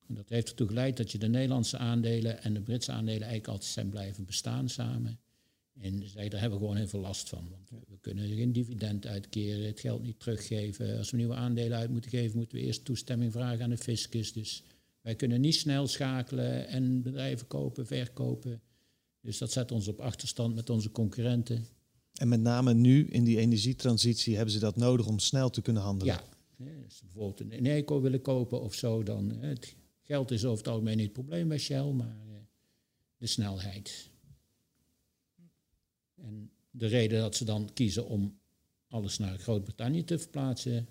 En 0.07 0.14
dat 0.14 0.28
heeft 0.28 0.49
ertoe 0.49 0.66
geleid 0.66 0.97
dat 0.97 1.12
je 1.12 1.19
de 1.19 1.28
Nederlandse 1.28 1.78
aandelen 1.78 2.43
en 2.43 2.55
de 2.55 2.61
Britse 2.61 2.93
aandelen 2.93 3.23
eigenlijk 3.23 3.49
altijd 3.49 3.71
zijn 3.71 3.88
blijven 3.88 4.25
bestaan 4.25 4.69
samen. 4.69 5.19
En 5.80 6.09
zei, 6.09 6.28
daar 6.28 6.40
hebben 6.40 6.59
we 6.59 6.64
gewoon 6.64 6.80
heel 6.80 6.88
veel 6.88 7.00
last 7.00 7.28
van. 7.28 7.49
Want 7.50 7.71
we 7.88 7.99
kunnen 8.00 8.28
geen 8.28 8.52
dividend 8.52 9.06
uitkeren, 9.06 9.66
het 9.66 9.80
geld 9.80 10.02
niet 10.02 10.21
teruggeven. 10.21 10.99
Als 10.99 11.11
we 11.11 11.16
nieuwe 11.16 11.35
aandelen 11.35 11.78
uit 11.78 11.90
moeten 11.90 12.11
geven, 12.11 12.37
moeten 12.37 12.59
we 12.59 12.64
eerst 12.64 12.85
toestemming 12.85 13.33
vragen 13.33 13.64
aan 13.64 13.71
de 13.71 13.76
fiscus. 13.76 14.33
Dus 14.33 14.62
wij 15.00 15.14
kunnen 15.14 15.40
niet 15.40 15.54
snel 15.54 15.87
schakelen 15.87 16.68
en 16.68 17.02
bedrijven 17.02 17.47
kopen, 17.47 17.86
verkopen. 17.86 18.60
Dus 19.21 19.39
dat 19.39 19.52
zet 19.52 19.73
ons 19.73 19.89
op 19.89 20.00
achterstand 20.00 20.54
met 20.54 20.71
onze 20.71 20.91
concurrenten. 20.91 21.67
En 22.12 22.28
met 22.28 22.41
name 22.41 22.75
nu 22.75 23.06
in 23.06 23.25
die 23.25 23.39
energietransitie 23.39 24.34
hebben 24.34 24.52
ze 24.54 24.60
dat 24.60 24.76
nodig 24.76 25.06
om 25.06 25.19
snel 25.19 25.50
te 25.50 25.62
kunnen 25.62 25.82
handelen. 25.82 26.15
Ja, 26.15 26.25
als 26.84 26.97
ze 26.97 27.04
bijvoorbeeld 27.04 27.52
een 27.52 27.67
eco 27.67 28.00
willen 28.00 28.21
kopen 28.21 28.60
of 28.60 28.75
zo, 28.75 29.02
dan 29.02 29.30
het 29.30 29.75
geld 30.02 30.30
is 30.30 30.45
over 30.45 30.58
het 30.58 30.69
algemeen 30.69 30.97
niet 30.97 31.04
het 31.04 31.12
probleem 31.12 31.49
bij 31.49 31.58
Shell, 31.58 31.91
maar 31.93 32.17
eh, 32.28 32.34
de 33.17 33.26
snelheid. 33.26 34.10
En 36.17 36.50
de 36.71 36.87
reden 36.87 37.21
dat 37.21 37.37
ze 37.37 37.45
dan 37.45 37.73
kiezen 37.73 38.07
om 38.07 38.39
alles 38.89 39.19
naar 39.19 39.39
Groot-Brittannië 39.39 40.05
te 40.05 40.19
verplaatsen, 40.19 40.89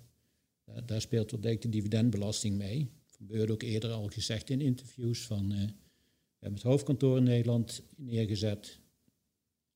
daar, 0.84 1.00
speelt 1.00 1.30
wat 1.30 1.42
de 1.42 1.68
dividendbelasting 1.68 2.56
mee. 2.56 2.90
Dat 3.06 3.16
gebeurde 3.16 3.52
ook 3.52 3.62
eerder 3.62 3.90
al 3.90 4.08
gezegd 4.08 4.50
in 4.50 4.60
interviews 4.60 5.26
van 5.26 5.52
uh, 5.52 5.58
we 5.58 6.42
hebben 6.42 6.60
het 6.60 6.70
hoofdkantoor 6.70 7.16
in 7.16 7.22
Nederland 7.22 7.82
neergezet 7.96 8.80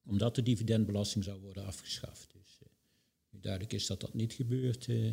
omdat 0.05 0.35
de 0.35 0.43
dividendbelasting 0.43 1.25
zou 1.25 1.41
worden 1.41 1.65
afgeschaft. 1.65 2.33
Dus 2.33 2.59
uh, 2.63 2.69
duidelijk 3.41 3.73
is 3.73 3.87
dat 3.87 4.01
dat 4.01 4.15
niet 4.15 4.33
gebeurt, 4.33 4.87
uh, 4.87 5.13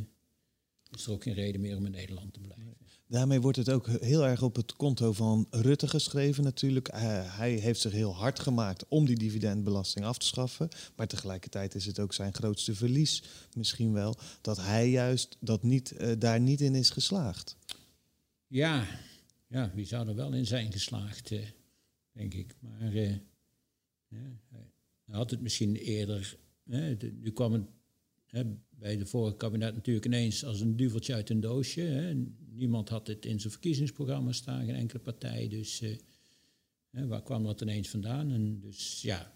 is 0.95 1.05
er 1.05 1.11
ook 1.11 1.23
geen 1.23 1.33
reden 1.33 1.61
meer 1.61 1.77
om 1.77 1.85
in 1.85 1.91
Nederland 1.91 2.33
te 2.33 2.39
blijven. 2.39 2.77
Daarmee 3.09 3.41
wordt 3.41 3.57
het 3.57 3.69
ook 3.69 3.87
heel 3.87 4.25
erg 4.25 4.41
op 4.41 4.55
het 4.55 4.73
konto 4.73 5.13
van 5.13 5.47
Rutte 5.49 5.87
geschreven 5.87 6.43
natuurlijk. 6.43 6.89
hij 6.91 7.51
heeft 7.53 7.81
zich 7.81 7.91
heel 7.91 8.15
hard 8.15 8.39
gemaakt 8.39 8.85
om 8.87 9.05
die 9.05 9.17
dividendbelasting 9.17 10.05
af 10.05 10.17
te 10.17 10.25
schaffen. 10.25 10.69
Maar 10.95 11.07
tegelijkertijd 11.07 11.75
is 11.75 11.85
het 11.85 11.99
ook 11.99 12.13
zijn 12.13 12.33
grootste 12.33 12.75
verlies 12.75 13.23
misschien 13.53 13.93
wel... 13.93 14.15
dat 14.41 14.57
hij 14.57 14.89
juist 14.89 15.37
dat 15.39 15.63
niet, 15.63 15.93
uh, 16.01 16.11
daar 16.19 16.39
niet 16.39 16.61
in 16.61 16.75
is 16.75 16.89
geslaagd. 16.89 17.57
Ja, 18.47 18.87
ja, 19.47 19.71
wie 19.73 19.85
zou 19.85 20.07
er 20.07 20.15
wel 20.15 20.33
in 20.33 20.45
zijn 20.45 20.71
geslaagd, 20.71 21.31
uh, 21.31 21.45
denk 22.11 22.33
ik. 22.33 22.55
Maar 22.59 22.93
uh, 22.93 23.15
ja, 24.07 24.39
hij 25.05 25.15
had 25.15 25.31
het 25.31 25.41
misschien 25.41 25.75
eerder... 25.75 26.37
nu 26.63 27.31
kwam 27.33 27.53
het 27.53 27.65
bij 28.79 28.97
de 28.97 29.05
vorige 29.05 29.37
kabinet 29.37 29.73
natuurlijk 29.73 30.05
ineens 30.05 30.45
als 30.45 30.61
een 30.61 30.75
duveltje 30.75 31.13
uit 31.13 31.29
een 31.29 31.39
doosje. 31.39 31.81
Hè. 31.81 32.13
Niemand 32.49 32.89
had 32.89 33.07
het 33.07 33.25
in 33.25 33.39
zijn 33.39 33.51
verkiezingsprogramma 33.51 34.31
staan, 34.31 34.65
geen 34.65 34.75
enkele 34.75 34.99
partij. 34.99 35.47
Dus 35.47 35.81
uh, 35.81 35.97
hè, 36.89 37.07
waar 37.07 37.23
kwam 37.23 37.43
dat 37.43 37.61
ineens 37.61 37.89
vandaan? 37.89 38.31
En 38.31 38.59
dus 38.59 39.01
ja, 39.01 39.33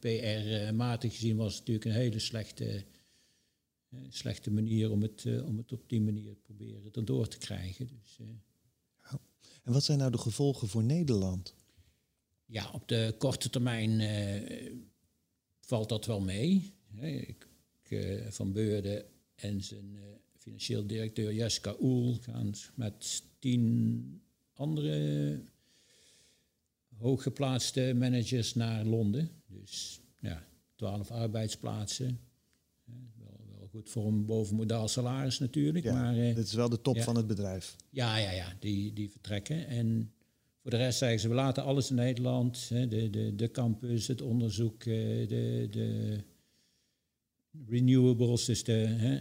PR-matig 0.00 1.12
gezien 1.12 1.36
was 1.36 1.50
het 1.50 1.58
natuurlijk 1.58 1.86
een 1.86 2.00
hele 2.02 2.18
slechte, 2.18 2.84
slechte 4.08 4.50
manier 4.50 4.90
om 4.90 5.02
het, 5.02 5.24
uh, 5.24 5.46
om 5.46 5.56
het 5.56 5.72
op 5.72 5.88
die 5.88 6.00
manier 6.00 6.34
te 6.34 6.40
proberen 6.42 6.92
erdoor 6.92 7.28
te 7.28 7.38
krijgen. 7.38 7.86
Dus, 7.86 8.16
ja. 8.16 8.40
En 9.62 9.72
wat 9.72 9.84
zijn 9.84 9.98
nou 9.98 10.10
de 10.10 10.18
gevolgen 10.18 10.68
voor 10.68 10.84
Nederland? 10.84 11.54
Ja, 12.46 12.70
op 12.70 12.88
de 12.88 13.14
korte 13.18 13.50
termijn 13.50 14.00
valt 15.60 15.88
dat 15.88 16.06
wel 16.06 16.20
mee. 16.20 16.74
Ik 17.00 17.42
eh, 17.42 17.51
van 18.30 18.52
Beurden 18.52 19.04
en 19.34 19.62
zijn 19.62 19.96
eh, 19.96 20.02
financieel 20.38 20.86
directeur 20.86 21.32
Jessica 21.32 21.74
Oel 21.80 22.14
gaan 22.20 22.52
met 22.74 23.22
tien 23.38 24.20
andere 24.52 25.40
hooggeplaatste 26.96 27.92
managers 27.96 28.54
naar 28.54 28.84
Londen. 28.84 29.30
Dus 29.46 30.00
ja, 30.20 30.46
twaalf 30.74 31.10
arbeidsplaatsen. 31.10 32.20
Wel, 32.84 33.58
wel, 33.58 33.68
goed 33.68 33.90
voor 33.90 34.06
een 34.06 34.24
bovenmodaal 34.24 34.88
salaris 34.88 35.38
natuurlijk. 35.38 35.84
Ja, 35.84 35.94
maar, 35.94 36.14
dit 36.14 36.46
is 36.46 36.54
wel 36.54 36.68
de 36.68 36.80
top 36.80 37.00
van 37.00 37.16
het 37.16 37.26
bedrijf. 37.26 37.76
Ja, 37.90 38.16
ja, 38.16 38.30
ja 38.30 38.56
die, 38.60 38.92
die 38.92 39.10
vertrekken. 39.10 39.66
En 39.66 40.12
voor 40.60 40.70
de 40.70 40.76
rest 40.76 40.98
zeggen 40.98 41.20
ze, 41.20 41.28
we 41.28 41.34
laten 41.34 41.64
alles 41.64 41.90
in 41.90 41.96
Nederland. 41.96 42.68
Hè, 42.68 42.88
de, 42.88 43.10
de, 43.10 43.34
de 43.34 43.50
campus, 43.50 44.06
het 44.06 44.22
onderzoek, 44.22 44.84
de, 44.84 45.68
de 45.70 46.18
renewables, 47.66 48.44
dus 48.44 48.64
de, 48.64 48.72
hè, 48.72 49.20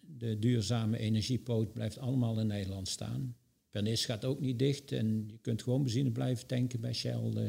de 0.00 0.38
duurzame 0.38 0.98
energiepoot, 0.98 1.72
blijft 1.72 1.98
allemaal 1.98 2.40
in 2.40 2.46
Nederland 2.46 2.88
staan. 2.88 3.36
Pernis 3.70 4.04
gaat 4.04 4.24
ook 4.24 4.40
niet 4.40 4.58
dicht 4.58 4.92
en 4.92 5.28
je 5.28 5.38
kunt 5.38 5.62
gewoon 5.62 5.82
benzine 5.82 6.10
blijven 6.10 6.46
tanken 6.46 6.80
bij 6.80 6.92
Shell 6.92 7.32
uh, 7.34 7.48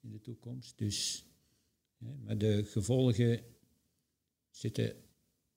in 0.00 0.10
de 0.10 0.20
toekomst. 0.20 0.78
Dus, 0.78 1.24
hè, 1.98 2.14
maar 2.24 2.38
de 2.38 2.64
gevolgen 2.64 3.40
zitten 4.50 4.94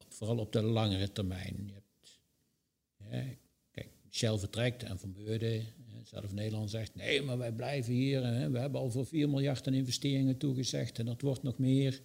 vooral 0.10 0.38
op 0.38 0.52
de 0.52 0.62
langere 0.62 1.12
termijn. 1.12 1.67
Je 1.67 1.74
hebt 1.74 3.38
kijk, 3.72 3.89
Shell 4.10 4.38
vertrekt 4.38 4.84
en 4.84 5.00
Van 5.00 5.13
Beurden, 5.13 5.65
zelf 6.04 6.34
Nederland 6.34 6.70
zegt, 6.70 6.96
nee, 6.96 7.22
maar 7.22 7.38
wij 7.38 7.52
blijven 7.52 7.93
hier. 7.93 8.26
Hè, 8.26 8.50
we 8.50 8.60
hebben 8.60 8.82
al 8.82 8.89
voor 8.89 9.06
4 9.06 9.30
miljard 9.30 9.67
aan 9.67 9.74
investeringen 9.74 10.38
toegezegd 10.38 11.00
en 11.00 11.06
dat 11.06 11.22
wordt 11.22 11.43
nog 11.43 11.58
meer. 11.58 12.02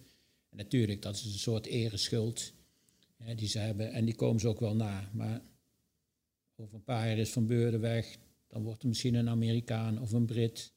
Natuurlijk, 0.55 1.01
dat 1.01 1.15
is 1.15 1.23
een 1.23 1.31
soort 1.31 1.65
ereschuld 1.65 2.53
hè, 3.17 3.35
die 3.35 3.47
ze 3.47 3.59
hebben 3.59 3.91
en 3.91 4.05
die 4.05 4.15
komen 4.15 4.39
ze 4.39 4.47
ook 4.47 4.59
wel 4.59 4.75
na. 4.75 5.09
Maar 5.13 5.41
over 6.55 6.75
een 6.75 6.83
paar 6.83 7.07
jaar 7.07 7.17
is 7.17 7.31
Van 7.31 7.47
Beurden 7.47 7.79
weg, 7.79 8.17
dan 8.47 8.63
wordt 8.63 8.81
er 8.81 8.87
misschien 8.87 9.13
een 9.13 9.29
Amerikaan 9.29 10.01
of 10.01 10.11
een 10.11 10.25
Brit 10.25 10.73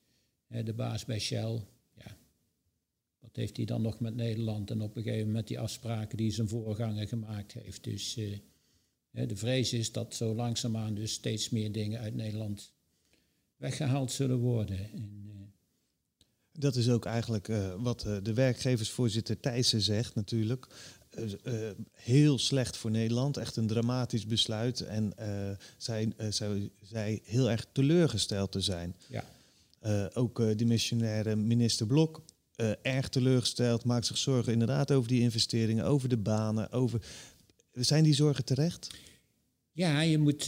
hè, 0.46 0.62
de 0.62 0.72
baas 0.72 1.04
bij 1.04 1.18
Shell. 1.18 1.64
Ja, 1.94 2.16
wat 3.18 3.36
heeft 3.36 3.56
hij 3.56 3.66
dan 3.66 3.82
nog 3.82 4.00
met 4.00 4.14
Nederland 4.14 4.70
en 4.70 4.80
op 4.80 4.96
een 4.96 5.02
gegeven 5.02 5.26
moment 5.26 5.48
die 5.48 5.58
afspraken 5.58 6.16
die 6.16 6.30
zijn 6.30 6.48
voorganger 6.48 7.08
gemaakt 7.08 7.52
heeft. 7.52 7.84
Dus 7.84 8.16
uh, 8.16 8.38
de 9.10 9.36
vrees 9.36 9.72
is 9.72 9.92
dat 9.92 10.14
zo 10.14 10.34
langzaamaan 10.34 10.94
dus 10.94 11.12
steeds 11.12 11.50
meer 11.50 11.72
dingen 11.72 12.00
uit 12.00 12.14
Nederland 12.14 12.72
weggehaald 13.56 14.12
zullen 14.12 14.38
worden. 14.38 14.92
En, 14.92 15.22
uh, 15.26 15.45
dat 16.58 16.76
is 16.76 16.88
ook 16.88 17.04
eigenlijk 17.04 17.48
uh, 17.48 17.74
wat 17.78 18.06
de 18.22 18.34
werkgeversvoorzitter 18.34 19.40
Thijssen 19.40 19.80
zegt 19.80 20.14
natuurlijk. 20.14 20.66
heel 21.92 22.38
slecht 22.38 22.76
voor 22.76 22.90
Nederland, 22.90 23.36
echt 23.36 23.56
een 23.56 23.66
dramatisch 23.66 24.26
besluit. 24.26 24.80
En 24.80 25.12
zij, 25.76 26.12
zij, 26.30 26.70
zij 26.82 27.20
heel 27.24 27.50
erg 27.50 27.66
teleurgesteld 27.72 28.52
te 28.52 28.60
zijn. 28.60 28.96
Ja. 29.08 29.24
ook 30.14 30.58
de 30.58 30.64
missionaire 30.64 31.36
minister 31.36 31.86
Blok 31.86 32.22
erg 32.82 33.08
teleurgesteld, 33.08 33.84
maakt 33.84 34.06
zich 34.06 34.18
zorgen 34.18 34.52
inderdaad 34.52 34.92
over 34.92 35.08
die 35.08 35.20
investeringen, 35.20 35.84
over 35.84 36.08
de 36.08 36.16
banen. 36.16 36.72
Over... 36.72 37.00
Zijn 37.72 38.04
die 38.04 38.14
zorgen 38.14 38.44
terecht? 38.44 38.90
Ja, 39.72 40.00
je 40.00 40.18
moet. 40.18 40.46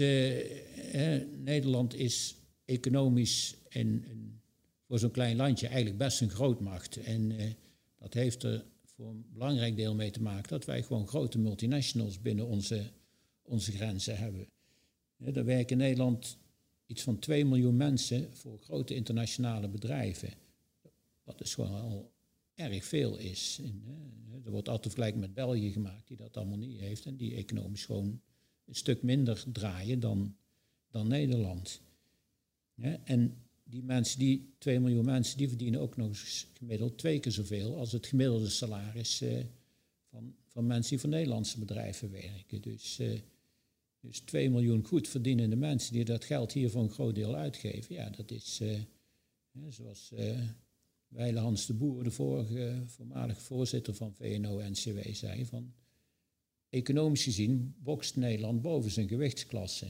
Nederland 1.45 1.95
is 1.95 2.35
economisch 2.65 3.55
en, 3.69 4.05
en 4.09 4.41
voor 4.89 4.99
zo'n 4.99 5.11
klein 5.11 5.37
landje 5.37 5.67
eigenlijk 5.67 5.99
best 5.99 6.21
een 6.21 6.31
grootmacht. 6.31 6.97
En 6.97 7.31
uh, 7.31 7.51
dat 7.99 8.15
heeft 8.15 8.43
er 8.43 8.65
voor 8.85 9.09
een 9.09 9.25
belangrijk 9.33 9.77
deel 9.77 9.95
mee 9.95 10.11
te 10.11 10.23
maken 10.23 10.49
dat 10.49 10.65
wij 10.65 10.83
gewoon 10.83 11.09
grote 11.09 11.39
multinationals 11.39 12.21
binnen 12.21 12.47
onze, 12.47 12.91
onze 13.43 13.73
grenzen 13.73 14.19
hebben. 14.19 14.49
Ja, 15.17 15.33
er 15.33 15.45
werken 15.45 15.71
in 15.71 15.85
Nederland 15.85 16.39
iets 16.87 17.03
van 17.03 17.19
2 17.19 17.45
miljoen 17.45 17.77
mensen 17.77 18.37
voor 18.37 18.59
grote 18.59 18.95
internationale 18.95 19.69
bedrijven. 19.69 20.33
Wat 21.25 21.39
dus 21.39 21.55
gewoon 21.55 21.81
al 21.81 22.13
erg 22.55 22.85
veel 22.85 23.17
is. 23.17 23.61
En, 23.63 23.83
uh, 23.87 24.45
er 24.45 24.51
wordt 24.51 24.69
altijd 24.69 24.95
vergelijk 24.95 25.21
met 25.21 25.35
België 25.35 25.73
gemaakt, 25.73 26.09
die 26.09 26.17
dat 26.17 26.37
allemaal 26.37 26.59
niet 26.59 26.81
heeft 26.81 27.07
en 27.07 27.17
die 27.17 27.35
economisch 27.35 27.85
gewoon 27.85 28.21
een 28.65 28.75
stuk 28.75 29.03
minder 29.03 29.45
draaien 29.53 30.01
dan, 30.01 30.37
dan 30.91 31.09
Nederland. 31.09 31.81
En 33.05 33.48
die 33.71 33.83
mensen, 33.83 34.19
die 34.19 34.55
2 34.59 34.81
miljoen 34.81 35.05
mensen, 35.05 35.39
die 35.39 35.49
verdienen 35.49 35.81
ook 35.81 35.97
nog 35.97 36.09
eens 36.09 36.47
gemiddeld 36.53 36.99
twee 36.99 37.21
keer 37.21 37.33
zoveel 37.33 37.77
als 37.77 37.93
het 37.93 38.07
gemiddelde 38.07 38.49
salaris 38.49 39.23
uh, 39.23 39.39
van, 40.11 40.35
van 40.47 40.67
mensen 40.67 40.91
die 40.91 40.99
voor 40.99 41.09
Nederlandse 41.09 41.59
bedrijven 41.59 42.11
werken. 42.11 42.61
Dus, 42.61 43.01
uh, 43.01 43.19
dus 44.01 44.19
2 44.21 44.51
miljoen 44.51 44.85
goed 44.85 45.09
verdienende 45.09 45.57
mensen 45.57 45.93
die 45.93 46.05
dat 46.05 46.25
geld 46.25 46.53
hier 46.53 46.71
voor 46.71 46.83
een 46.83 46.91
groot 46.91 47.15
deel 47.15 47.35
uitgeven. 47.35 47.95
Ja, 47.95 48.11
dat 48.11 48.31
is 48.31 48.61
uh, 48.63 48.79
zoals 49.69 50.13
Weile 51.09 51.39
Hans 51.39 51.67
de 51.67 51.75
Boer, 51.75 52.05
de 52.05 52.11
vorige 52.11 52.83
voormalige 52.87 53.41
voorzitter 53.41 53.95
van 53.95 54.15
VNO-NCW, 54.15 55.15
zei 55.15 55.47
van 55.47 55.73
economisch 56.69 57.23
gezien 57.23 57.75
bokst 57.79 58.17
Nederland 58.17 58.63
boven 58.63 58.91
zijn 58.91 59.09
gewichtsklasse. 59.09 59.87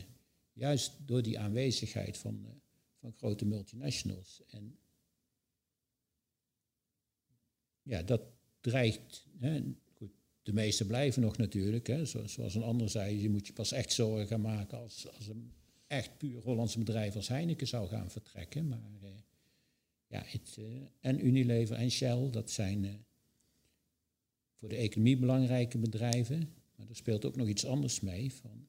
Juist 0.52 0.92
door 1.06 1.22
die 1.22 1.38
aanwezigheid 1.38 2.18
van 2.18 2.46
grote 3.12 3.44
multinationals. 3.44 4.42
En 4.46 4.78
ja, 7.82 8.02
dat 8.02 8.22
dreigt. 8.60 9.26
Hè, 9.38 9.62
goed, 9.92 10.10
de 10.42 10.52
meeste 10.52 10.86
blijven 10.86 11.22
nog 11.22 11.36
natuurlijk. 11.36 11.86
Hè, 11.86 12.04
zoals 12.04 12.54
een 12.54 12.62
ander 12.62 12.88
zei, 12.90 13.22
je 13.22 13.30
moet 13.30 13.46
je 13.46 13.52
pas 13.52 13.72
echt 13.72 13.92
zorgen 13.92 14.26
gaan 14.26 14.40
maken 14.40 14.78
als, 14.78 15.08
als 15.16 15.26
een 15.26 15.52
echt 15.86 16.18
puur 16.18 16.42
Hollandse 16.42 16.78
bedrijf 16.78 17.16
als 17.16 17.28
Heineken 17.28 17.66
zou 17.66 17.88
gaan 17.88 18.10
vertrekken. 18.10 18.68
Maar 18.68 18.98
eh, 19.02 19.10
ja, 20.06 20.22
het, 20.26 20.56
uh, 20.58 20.66
en 21.00 21.26
Unilever 21.26 21.76
en 21.76 21.90
Shell, 21.90 22.30
dat 22.30 22.50
zijn 22.50 22.84
uh, 22.84 22.94
voor 24.54 24.68
de 24.68 24.76
economie 24.76 25.18
belangrijke 25.18 25.78
bedrijven. 25.78 26.54
Maar 26.76 26.88
er 26.88 26.96
speelt 26.96 27.24
ook 27.24 27.36
nog 27.36 27.48
iets 27.48 27.66
anders 27.66 28.00
mee. 28.00 28.32
Van 28.32 28.68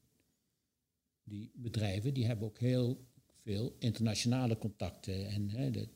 die 1.23 1.51
bedrijven 1.53 2.13
die 2.13 2.25
hebben 2.25 2.47
ook 2.47 2.59
heel 2.59 3.07
veel 3.43 3.75
internationale 3.79 4.57
contacten. 4.57 5.27
En 5.27 5.49
hè, 5.49 5.71
de 5.71 5.87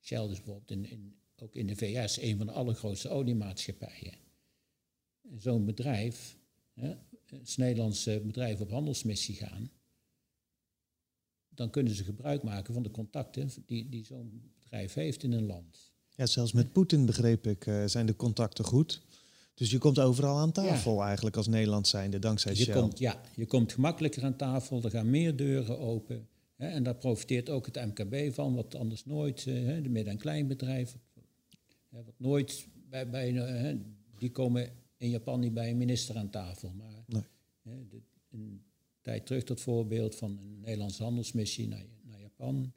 Shell 0.00 0.24
is 0.24 0.36
bijvoorbeeld 0.36 0.70
in, 0.70 0.90
in, 0.90 1.14
ook 1.36 1.54
in 1.54 1.66
de 1.66 1.76
VS 1.76 2.20
een 2.20 2.36
van 2.36 2.46
de 2.46 2.52
allergrootste 2.52 3.08
oliemaatschappijen. 3.08 4.14
Zo'n 5.38 5.64
bedrijf, 5.64 6.36
hè, 6.72 6.94
als 7.40 7.56
Nederlandse 7.56 8.22
bedrijf 8.26 8.60
op 8.60 8.70
handelsmissie 8.70 9.34
gaan, 9.34 9.70
dan 11.48 11.70
kunnen 11.70 11.94
ze 11.94 12.04
gebruik 12.04 12.42
maken 12.42 12.74
van 12.74 12.82
de 12.82 12.90
contacten 12.90 13.50
die, 13.66 13.88
die 13.88 14.04
zo'n 14.04 14.52
bedrijf 14.62 14.94
heeft 14.94 15.22
in 15.22 15.32
een 15.32 15.46
land. 15.46 15.92
Ja, 16.16 16.26
zelfs 16.26 16.52
met 16.52 16.72
Poetin 16.72 17.06
begreep 17.06 17.46
ik, 17.46 17.66
uh, 17.66 17.84
zijn 17.86 18.06
de 18.06 18.16
contacten 18.16 18.64
goed. 18.64 19.02
Dus 19.54 19.70
je 19.70 19.78
komt 19.78 19.98
overal 19.98 20.38
aan 20.38 20.52
tafel 20.52 21.02
eigenlijk 21.02 21.36
als 21.36 21.46
Nederland 21.46 21.88
zijnde, 21.88 22.18
dankzij 22.18 22.54
je 22.54 22.64
Shell. 22.64 22.74
Komt, 22.74 22.98
ja, 22.98 23.20
je 23.36 23.46
komt 23.46 23.72
gemakkelijker 23.72 24.24
aan 24.24 24.36
tafel, 24.36 24.82
er 24.82 24.90
gaan 24.90 25.10
meer 25.10 25.36
deuren 25.36 25.78
open 25.78 26.28
en 26.56 26.82
daar 26.82 26.96
profiteert 26.96 27.50
ook 27.50 27.66
het 27.66 27.76
MKB 27.76 28.34
van, 28.34 28.54
wat 28.54 28.74
anders 28.74 29.04
nooit, 29.04 29.38
eh, 29.38 29.82
de 29.82 29.88
midden- 29.88 30.12
en 30.12 30.18
kleinbedrijven, 30.18 31.00
wat 31.88 32.14
nooit 32.16 32.68
bij, 32.88 33.10
bij 33.10 33.80
die 34.18 34.30
komen 34.30 34.72
in 34.96 35.10
Japan 35.10 35.40
niet 35.40 35.54
bij 35.54 35.70
een 35.70 35.76
minister 35.76 36.16
aan 36.16 36.30
tafel. 36.30 36.72
Maar 36.72 37.04
nee. 37.62 37.88
de, 37.88 38.00
een 38.30 38.62
tijd 39.00 39.26
terug 39.26 39.44
dat 39.44 39.60
voorbeeld 39.60 40.16
van 40.16 40.38
een 40.38 40.60
Nederlandse 40.60 41.02
handelsmissie 41.02 41.68
naar, 41.68 41.86
naar 42.02 42.20
Japan. 42.20 42.72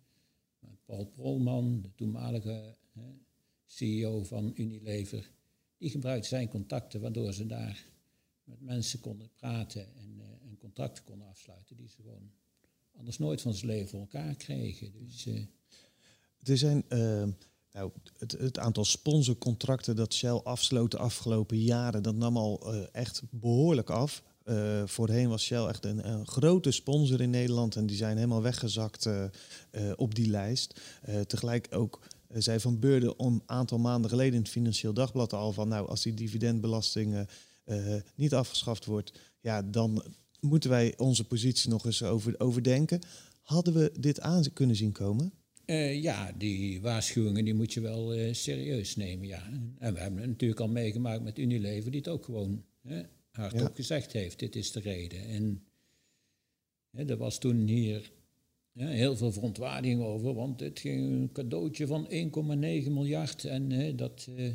Paul 0.85 1.05
Prolman, 1.05 1.81
de 1.81 1.95
toenmalige 1.95 2.75
CEO 3.65 4.23
van 4.23 4.51
Unilever, 4.55 5.31
die 5.77 5.89
gebruikte 5.89 6.27
zijn 6.27 6.49
contacten 6.49 7.01
waardoor 7.01 7.33
ze 7.33 7.45
daar 7.45 7.85
met 8.43 8.61
mensen 8.61 8.99
konden 8.99 9.29
praten 9.35 9.95
en, 9.95 10.15
uh, 10.17 10.49
en 10.49 10.57
contracten 10.57 11.03
konden 11.03 11.27
afsluiten 11.27 11.77
die 11.77 11.87
ze 11.87 12.01
gewoon 12.01 12.31
anders 12.97 13.17
nooit 13.17 13.41
van 13.41 13.53
zijn 13.53 13.71
leven 13.71 13.89
voor 13.89 13.99
elkaar 13.99 14.35
kregen. 14.35 14.91
Dus, 15.05 15.25
uh... 15.25 15.45
Er 16.43 16.57
zijn 16.57 16.85
uh, 16.89 17.23
nou, 17.71 17.91
het, 18.17 18.31
het, 18.31 18.59
aantal 18.59 18.85
sponsorcontracten 18.85 19.95
dat 19.95 20.13
Shell 20.13 20.41
afsloot 20.43 20.91
de 20.91 20.97
afgelopen 20.97 21.57
jaren, 21.57 22.03
dat 22.03 22.15
nam 22.15 22.37
al 22.37 22.73
uh, 22.73 22.81
echt 22.91 23.21
behoorlijk 23.29 23.89
af. 23.89 24.23
Uh, 24.45 24.85
voorheen 24.85 25.29
was 25.29 25.43
Shell 25.43 25.65
echt 25.65 25.85
een, 25.85 26.09
een, 26.09 26.27
grote 26.27 26.71
sponsor 26.71 27.21
in 27.21 27.29
Nederland 27.29 27.75
en 27.75 27.85
die 27.85 27.97
zijn 27.97 28.15
helemaal 28.15 28.41
weggezakt 28.41 29.09
op 29.95 30.15
die 30.15 30.29
lijst. 30.29 30.81
tegelijk 31.27 31.67
ook 31.71 31.99
zei 32.33 32.59
Van 32.59 32.79
Beurden 32.79 33.13
een 33.17 33.41
aantal 33.45 33.77
maanden 33.77 34.09
geleden 34.09 34.33
in 34.33 34.41
het 34.41 34.49
Financieel 34.49 34.93
Dagblad 34.93 35.33
al 35.33 35.53
van 35.53 35.67
nou 35.67 35.87
als 35.87 36.01
die 36.01 36.13
dividendbelasting 36.13 37.27
niet 38.15 38.33
afgeschaft 38.33 38.85
wordt, 38.85 39.19
ja 39.39 39.61
dan 39.61 40.03
moeten 40.39 40.69
wij 40.69 40.93
onze 40.97 41.23
positie 41.27 41.69
nog 41.69 41.85
eens 41.85 42.03
over, 42.03 42.39
overdenken. 42.39 42.99
Hadden 43.41 43.73
we 43.73 43.91
dit 43.99 44.19
aan 44.19 44.53
kunnen 44.53 44.75
zien 44.75 44.91
komen? 44.91 45.33
Uh, 45.65 46.01
ja, 46.01 46.31
die 46.37 46.81
waarschuwingen 46.81 47.45
die 47.45 47.53
moet 47.53 47.73
je 47.73 47.81
wel 47.81 48.15
uh, 48.15 48.33
serieus 48.33 48.95
nemen. 48.95 49.27
Ja. 49.27 49.49
En 49.79 49.93
we 49.93 49.99
hebben 49.99 50.19
het 50.19 50.29
natuurlijk 50.29 50.59
al 50.59 50.67
meegemaakt 50.67 51.23
met 51.23 51.37
Unilever, 51.37 51.91
die 51.91 51.99
het 51.99 52.09
ook 52.09 52.25
gewoon 52.25 52.63
hè, 52.81 53.01
hardop 53.31 53.67
ja. 53.67 53.73
gezegd 53.73 54.13
heeft: 54.13 54.39
dit 54.39 54.55
is 54.55 54.71
de 54.71 54.79
reden. 54.79 55.27
En 55.27 55.63
hè, 56.91 57.05
er 57.05 57.17
was 57.17 57.39
toen 57.39 57.67
hier 57.67 58.11
hè, 58.73 58.89
heel 58.89 59.15
veel 59.15 59.31
verontwaardiging 59.31 60.01
over, 60.01 60.33
want 60.33 60.59
het 60.59 60.79
ging 60.79 61.11
een 61.11 61.31
cadeautje 61.31 61.87
van 61.87 62.07
1,9 62.09 62.11
miljard. 62.91 63.45
En 63.45 63.95
dat. 63.95 64.27
Uh, 64.29 64.51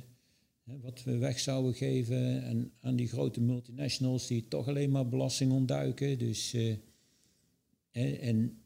wat 0.65 1.03
we 1.03 1.19
weg 1.19 1.39
zouden 1.39 1.75
geven 1.75 2.43
en 2.43 2.73
aan 2.81 2.97
die 2.97 3.09
grote 3.09 3.41
multinationals 3.41 4.27
die 4.27 4.49
toch 4.49 4.69
alleen 4.69 4.91
maar 4.91 5.09
belasting 5.09 5.53
ontduiken. 5.53 6.19
Dus, 6.19 6.55
uh, 6.55 6.77
en, 7.93 8.63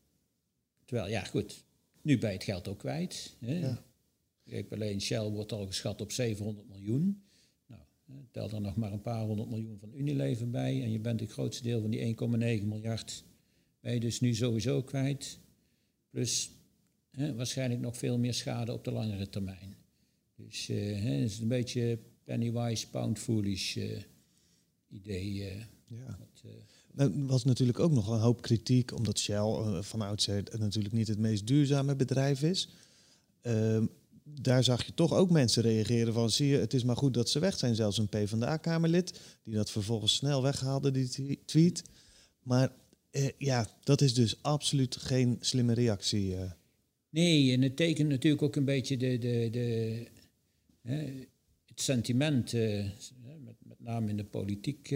terwijl, 0.85 1.09
ja 1.09 1.25
goed, 1.25 1.65
nu 2.03 2.19
bij 2.19 2.33
het 2.33 2.45
geld 2.45 2.69
ook 2.69 2.79
kwijt. 2.79 3.37
Hè. 3.39 3.59
Ja. 3.59 3.85
Kijk, 4.45 4.73
alleen 4.73 5.01
Shell 5.01 5.29
wordt 5.31 5.53
al 5.53 5.67
geschat 5.67 6.01
op 6.01 6.13
700 6.13 6.69
miljoen. 6.69 7.23
Nou, 7.67 8.25
tel 8.31 8.51
er 8.51 8.61
nog 8.61 8.77
maar 8.77 8.93
een 8.93 9.01
paar 9.01 9.25
honderd 9.25 9.49
miljoen 9.49 9.79
van 9.79 9.95
Unilever 9.95 10.51
bij 10.51 10.83
en 10.83 10.93
je 10.93 10.99
bent 10.99 11.21
het 11.21 11.31
grootste 11.31 11.63
deel 11.63 11.81
van 11.81 11.91
die 11.91 12.17
1,9 12.61 12.67
miljard 12.67 13.25
ben 13.81 13.95
je 13.95 14.01
dus 14.01 14.21
nu 14.21 14.35
sowieso 14.35 14.83
kwijt. 14.83 15.39
Plus 16.11 16.51
hè, 17.11 17.35
waarschijnlijk 17.35 17.81
nog 17.81 17.97
veel 17.97 18.19
meer 18.19 18.35
schade 18.35 18.73
op 18.73 18.85
de 18.85 18.91
langere 18.91 19.29
termijn. 19.29 19.77
Dus 20.37 20.69
uh, 20.69 21.03
hè, 21.03 21.11
het 21.11 21.31
is 21.31 21.39
een 21.39 21.49
beetje 21.49 21.99
pennywise, 22.25 22.91
pound 22.91 23.19
foolish 23.19 23.77
uh, 23.77 24.03
idee. 24.89 25.35
Uh, 25.35 25.63
ja. 25.89 26.19
Nou, 26.93 27.13
er 27.13 27.27
was 27.27 27.45
natuurlijk 27.45 27.79
ook 27.79 27.93
nog 27.93 28.09
een 28.09 28.19
hoop 28.19 28.43
kritiek, 28.43 28.97
omdat 28.97 29.19
Shell 29.19 29.83
van 29.83 30.01
oudsher 30.01 30.43
natuurlijk 30.59 30.95
niet 30.95 31.09
het 31.09 31.19
meest 31.19 31.47
duurzame 31.47 31.97
bedrijf 31.97 32.43
is. 32.43 32.69
Ehm, 33.41 33.87
daar 34.25 34.65
zag 34.65 34.85
je 34.85 34.95
toch 34.95 35.13
ook 35.13 35.31
mensen 35.31 35.63
reageren 35.63 36.13
van, 36.13 36.31
zie 36.31 36.47
je, 36.47 36.59
het 36.59 36.75
is 36.75 36.85
maar 36.85 36.97
goed 36.97 37.15
dat 37.15 37.31
ze 37.31 37.39
weg 37.39 37.59
zijn. 37.59 37.75
Zelfs 37.75 37.99
een 37.99 38.09
PvdA-kamerlid, 38.09 39.21
die 39.43 39.55
dat 39.55 39.71
vervolgens 39.71 40.15
snel 40.15 40.43
weghaalde, 40.43 40.91
die 40.91 41.39
tweet. 41.45 41.83
Maar 42.43 42.73
eh, 43.11 43.29
ja, 43.39 43.69
dat 43.85 44.01
is 44.01 44.15
dus 44.15 44.43
absoluut 44.43 44.97
geen 44.97 45.37
slimme 45.41 45.73
reactie. 45.75 46.35
Nee, 47.11 47.53
en 47.53 47.63
het 47.63 47.77
tekent 47.77 48.09
natuurlijk 48.09 48.43
ook 48.43 48.57
een 48.57 48.65
beetje 48.65 48.97
de, 48.97 49.19
de, 49.19 49.49
de, 49.51 50.07
het 50.87 51.81
sentiment, 51.81 52.53
uh, 52.53 52.91
met, 53.45 53.57
met 53.59 53.81
name 53.81 54.11
in 54.11 54.17
de 54.17 54.25
politiek 54.25 54.91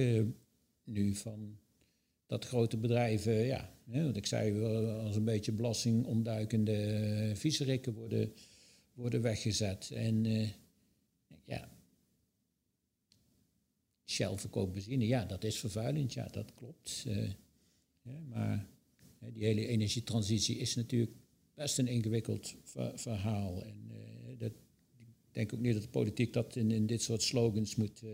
nu, 0.84 1.14
van 1.14 1.58
dat 2.26 2.44
grote 2.44 2.76
bedrijven, 2.76 3.34
ja, 3.34 3.74
wat 3.84 4.16
ik 4.16 4.26
zei, 4.26 4.64
als 5.04 5.16
een 5.16 5.24
beetje 5.24 5.52
belastingontduikende 5.52 7.32
viezerikken 7.34 7.92
worden, 7.92 8.32
worden 8.92 9.22
weggezet. 9.22 9.90
En 9.90 10.24
ja, 11.44 11.70
Shell 14.06 14.36
verkoopt 14.36 14.72
benzine, 14.72 15.06
ja, 15.06 15.24
dat 15.24 15.44
is 15.44 15.58
vervuilend, 15.58 16.12
ja, 16.12 16.26
dat 16.26 16.54
klopt. 16.54 17.06
Maar 18.28 18.68
die 19.32 19.44
hele 19.44 19.66
energietransitie 19.66 20.56
is 20.56 20.74
natuurlijk 20.74 21.16
best 21.54 21.78
een 21.78 21.86
ingewikkeld 21.86 22.56
verhaal. 22.94 23.62
En 23.62 23.90
dat, 24.38 24.52
denk 25.32 25.54
ook 25.54 25.60
niet 25.60 25.74
dat 25.74 25.82
de 25.82 25.88
politiek 25.88 26.32
dat 26.32 26.56
in, 26.56 26.70
in 26.70 26.86
dit 26.86 27.02
soort 27.02 27.22
slogans 27.22 27.76
moet, 27.76 28.02
uh, 28.02 28.10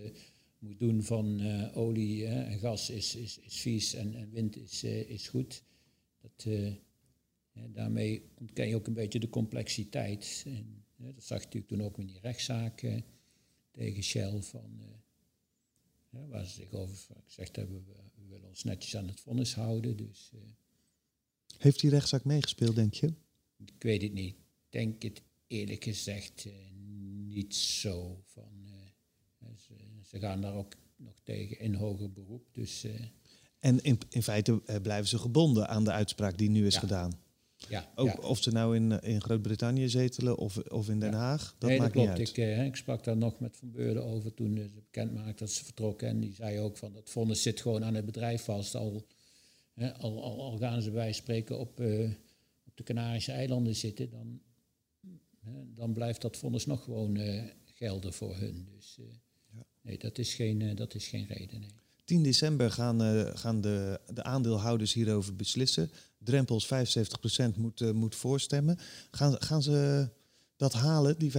moet 0.59 0.79
doen 0.79 1.03
van 1.03 1.41
uh, 1.41 1.77
olie 1.77 2.27
en 2.27 2.59
gas 2.59 2.91
is, 2.91 3.15
is, 3.15 3.39
is 3.39 3.61
vies 3.61 3.95
en, 3.95 4.15
en 4.15 4.31
wind 4.31 4.57
is, 4.57 4.85
is 4.85 5.29
goed. 5.29 5.63
Dat, 6.21 6.47
daarmee 7.73 8.23
ontken 8.35 8.69
je 8.69 8.75
ook 8.75 8.87
een 8.87 8.93
beetje 8.93 9.19
de 9.19 9.29
complexiteit. 9.29 10.45
En, 10.47 10.85
dat 10.97 11.25
zag 11.25 11.39
je 11.39 11.45
natuurlijk 11.45 11.73
toen 11.73 11.83
ook 11.83 11.99
in 11.99 12.07
die 12.07 12.21
rechtszaak 12.21 12.87
tegen 13.71 14.03
Shell 14.03 14.41
van 14.41 14.81
waar 16.29 16.45
ze 16.45 16.53
zich 16.53 16.73
over 16.73 16.97
gezegd 17.25 17.57
hebben, 17.57 17.85
we, 17.87 17.93
we, 18.15 18.27
willen 18.29 18.49
ons 18.49 18.65
netjes 18.65 18.97
aan 18.97 19.07
het 19.07 19.21
vonnis 19.21 19.55
houden. 19.55 19.97
Dus, 19.97 20.31
uh, 20.35 20.41
Heeft 21.59 21.81
die 21.81 21.91
rechtszaak 21.91 22.25
meegespeeld, 22.25 22.75
denk 22.75 22.95
je? 22.95 23.13
Ik 23.57 23.83
weet 23.83 24.03
het 24.03 24.13
niet. 24.13 24.35
Ik 24.35 24.71
denk 24.71 25.03
het 25.03 25.23
eerlijk 25.47 25.85
gezegd 25.85 26.45
uh, 26.45 26.53
niet 27.37 27.55
zo. 27.55 28.23
Van, 28.25 28.51
uh, 29.43 29.49
ze, 29.57 29.75
ze, 30.03 30.19
gaan 30.19 30.41
daar 30.41 30.55
ook 30.55 30.75
nog 30.97 31.21
tegen 31.23 31.59
in 31.61 31.75
hoger 31.75 32.13
beroep. 32.13 32.49
Dus, 32.53 32.87
en 33.61 33.83
in, 33.83 33.99
in 34.11 34.23
feite 34.23 34.61
blijven 34.83 35.09
ze 35.09 35.19
gebonden 35.19 35.69
aan 35.69 35.85
de 35.85 35.93
uitspraak 35.93 36.39
die 36.39 36.51
nu 36.51 36.67
is 36.67 36.75
ja. 36.75 36.81
gedaan. 36.81 37.25
Ja, 37.69 37.93
ook, 37.95 38.07
ja. 38.07 38.15
Of 38.15 38.43
ze 38.43 38.51
nou 38.51 38.77
in, 38.77 39.01
in 39.01 39.23
Groot-Brittannië 39.23 39.89
zetelen 39.89 40.37
of, 40.39 40.57
of 40.59 40.89
in 40.89 41.01
Den 41.01 41.13
Haag, 41.13 41.55
dat 41.59 41.71
nee, 41.71 41.79
maakt 41.79 41.95
dat 41.95 42.03
niet 42.03 42.13
klopt. 42.15 42.29
uit. 42.29 42.39
Ik, 42.39 42.59
eh, 42.59 42.65
ik 42.65 42.77
sprak 42.77 43.05
daar 43.05 43.17
nog 43.17 43.41
met 43.41 43.57
Van 43.57 43.71
Beurden 43.71 44.05
over 44.05 44.35
toen 44.35 44.57
ze 44.57 44.71
bekend 44.75 45.15
maakte 45.15 45.45
dat 45.45 45.53
ze 45.53 45.65
vertrokken. 45.65 46.09
En 46.09 46.21
die 46.21 46.35
zei 46.35 46.59
ook 46.59 46.77
van 46.77 46.93
dat 46.93 47.11
vonnis 47.11 47.43
zit 47.43 47.61
gewoon 47.61 47.85
aan 47.85 47.95
het 47.95 48.05
bedrijf 48.05 48.43
vast. 48.43 48.75
Al, 48.75 49.07
hè, 49.75 49.95
al, 49.95 50.23
al, 50.23 50.41
al 50.41 50.59
gaan 50.59 50.83
ze 50.83 50.91
bij 50.91 51.13
spreken 51.13 51.59
op, 51.59 51.81
uh, 51.81 52.11
op 52.67 52.77
de 52.77 52.83
Canarische 52.83 53.33
eilanden 53.33 53.75
zitten, 53.75 54.11
dan, 54.11 54.41
dan 55.75 55.93
blijft 55.93 56.21
dat 56.21 56.37
vonnis 56.37 56.67
nog 56.67 56.85
gewoon 56.85 57.17
uh, 57.17 57.43
gelden 57.65 58.13
voor 58.13 58.37
hun. 58.37 58.69
Dus 58.75 58.99
ja. 59.53 59.65
nee, 59.81 59.99
dat 59.99 60.19
is 60.19 60.35
geen, 60.35 60.75
dat 60.75 60.95
is 60.95 61.09
geen 61.09 61.27
reden. 61.27 61.61
Nee. 61.61 61.71
10 62.07 62.23
december 62.23 62.71
gaan, 62.71 63.03
uh, 63.03 63.31
gaan 63.35 63.61
de, 63.61 64.01
de 64.15 64.23
aandeelhouders 64.23 64.93
hierover 64.93 65.37
beslissen. 65.37 65.91
Drempels 66.19 66.67
75% 66.67 66.69
moet, 67.57 67.81
uh, 67.81 67.91
moet 67.91 68.15
voorstemmen. 68.15 68.79
Gaan, 69.11 69.43
gaan 69.43 69.63
ze 69.63 70.09
dat 70.57 70.73
halen, 70.73 71.19
die 71.19 71.33
75%? 71.33 71.35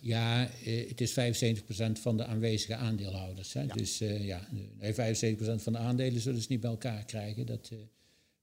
Ja, 0.00 0.48
uh, 0.66 0.88
het 0.88 1.00
is 1.00 1.10
75% 1.10 2.00
van 2.00 2.16
de 2.16 2.24
aanwezige 2.24 2.74
aandeelhouders. 2.74 3.52
Hè? 3.52 3.62
Ja. 3.62 3.74
Dus 3.74 3.98
ja, 3.98 4.48
nee, 4.50 4.94
75% 4.94 5.62
van 5.62 5.72
de 5.72 5.78
aandelen 5.78 6.20
zullen 6.20 6.40
ze 6.40 6.46
niet 6.50 6.60
bij 6.60 6.70
elkaar 6.70 7.04
krijgen. 7.04 7.46
Dat, 7.46 7.70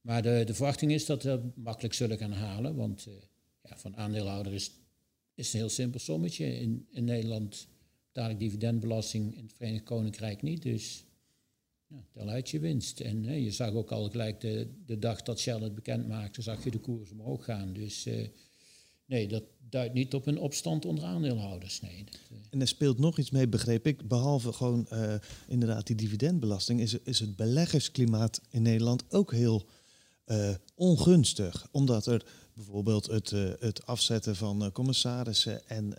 maar 0.02 0.22
de, 0.22 0.44
de 0.46 0.54
verwachting 0.54 0.92
is 0.92 1.06
dat 1.06 1.24
we 1.24 1.52
makkelijk 1.56 1.94
zullen 1.94 2.18
gaan 2.18 2.34
halen. 2.34 2.76
Want 2.76 3.08
ja, 3.64 3.78
van 3.78 3.96
aandeelhouder 3.96 4.54
is, 4.54 4.72
is 5.36 5.54
een 5.54 5.60
heel 5.60 5.70
simpel 5.70 6.00
sommetje. 6.00 6.60
In, 6.60 6.88
in 6.92 7.04
Nederland 7.04 7.68
dadelijk 8.12 8.40
dividendbelasting, 8.40 9.36
in 9.36 9.44
het 9.44 9.54
Verenigd 9.54 9.84
Koninkrijk 9.84 10.42
niet. 10.42 10.62
Dus 10.62 11.06
ja, 11.88 12.06
tel 12.12 12.30
uit 12.30 12.50
je 12.50 12.60
winst. 12.60 13.00
En 13.00 13.24
hè, 13.24 13.34
je 13.34 13.52
zag 13.52 13.74
ook 13.74 13.92
al 13.92 14.10
gelijk 14.10 14.42
de, 14.42 14.68
de 14.86 15.00
dag 15.00 15.22
dat 15.22 15.40
Shell 15.40 15.62
het 15.62 15.76
bekend 15.76 16.08
maakte, 16.08 16.42
zag 16.42 16.64
je 16.64 16.72
de 16.72 16.80
koers 16.80 17.12
omhoog 17.12 17.46
gaan. 17.46 17.74
Dus 17.74 18.08
uh, 18.08 18.28
nee, 19.06 19.28
dat 19.28 19.44
duidt 19.70 19.94
niet 19.94 20.14
op 20.14 20.26
een 20.26 20.38
opstand 20.38 20.86
onder 20.86 21.04
aandeelhouders. 21.04 21.82
Nee, 21.82 22.04
dat, 22.06 22.20
uh. 22.32 22.38
En 22.50 22.62
er 22.62 22.68
speelt 22.68 23.00
nog 23.00 23.18
iets 23.18 23.32
mee, 23.32 23.48
begreep 23.48 23.88
ik. 23.88 24.08
Behalve 24.08 24.54
gewoon 24.54 24.88
uh, 24.94 25.16
inderdaad 25.48 25.88
die 25.88 25.96
dividendbelasting, 25.96 26.80
is, 26.80 26.94
is 26.94 27.20
het 27.20 27.36
beleggersklimaat 27.36 28.42
in 28.50 28.62
Nederland 28.62 29.04
ook 29.10 29.32
heel 29.32 29.66
ongunstig. 30.76 31.68
Omdat 31.72 32.06
er 32.06 32.26
bijvoorbeeld 32.56 33.06
het, 33.06 33.30
het 33.60 33.86
afzetten 33.86 34.36
van 34.36 34.72
commissarissen 34.72 35.68
en 35.68 35.96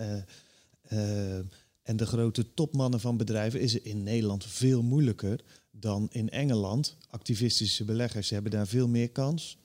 en 1.85 1.97
de 1.97 2.07
grote 2.07 2.55
topmannen 2.55 3.01
van 3.01 3.17
bedrijven 3.17 3.61
is 3.61 3.81
in 3.81 4.03
Nederland 4.03 4.47
veel 4.47 4.83
moeilijker 4.83 5.41
dan 5.71 6.09
in 6.13 6.31
Engeland. 6.31 6.97
Activistische 7.11 7.85
beleggers 7.85 8.31
hebben 8.31 8.51
daar 8.51 8.67
veel 8.67 8.89
meer 8.89 9.11
kans. 9.11 9.59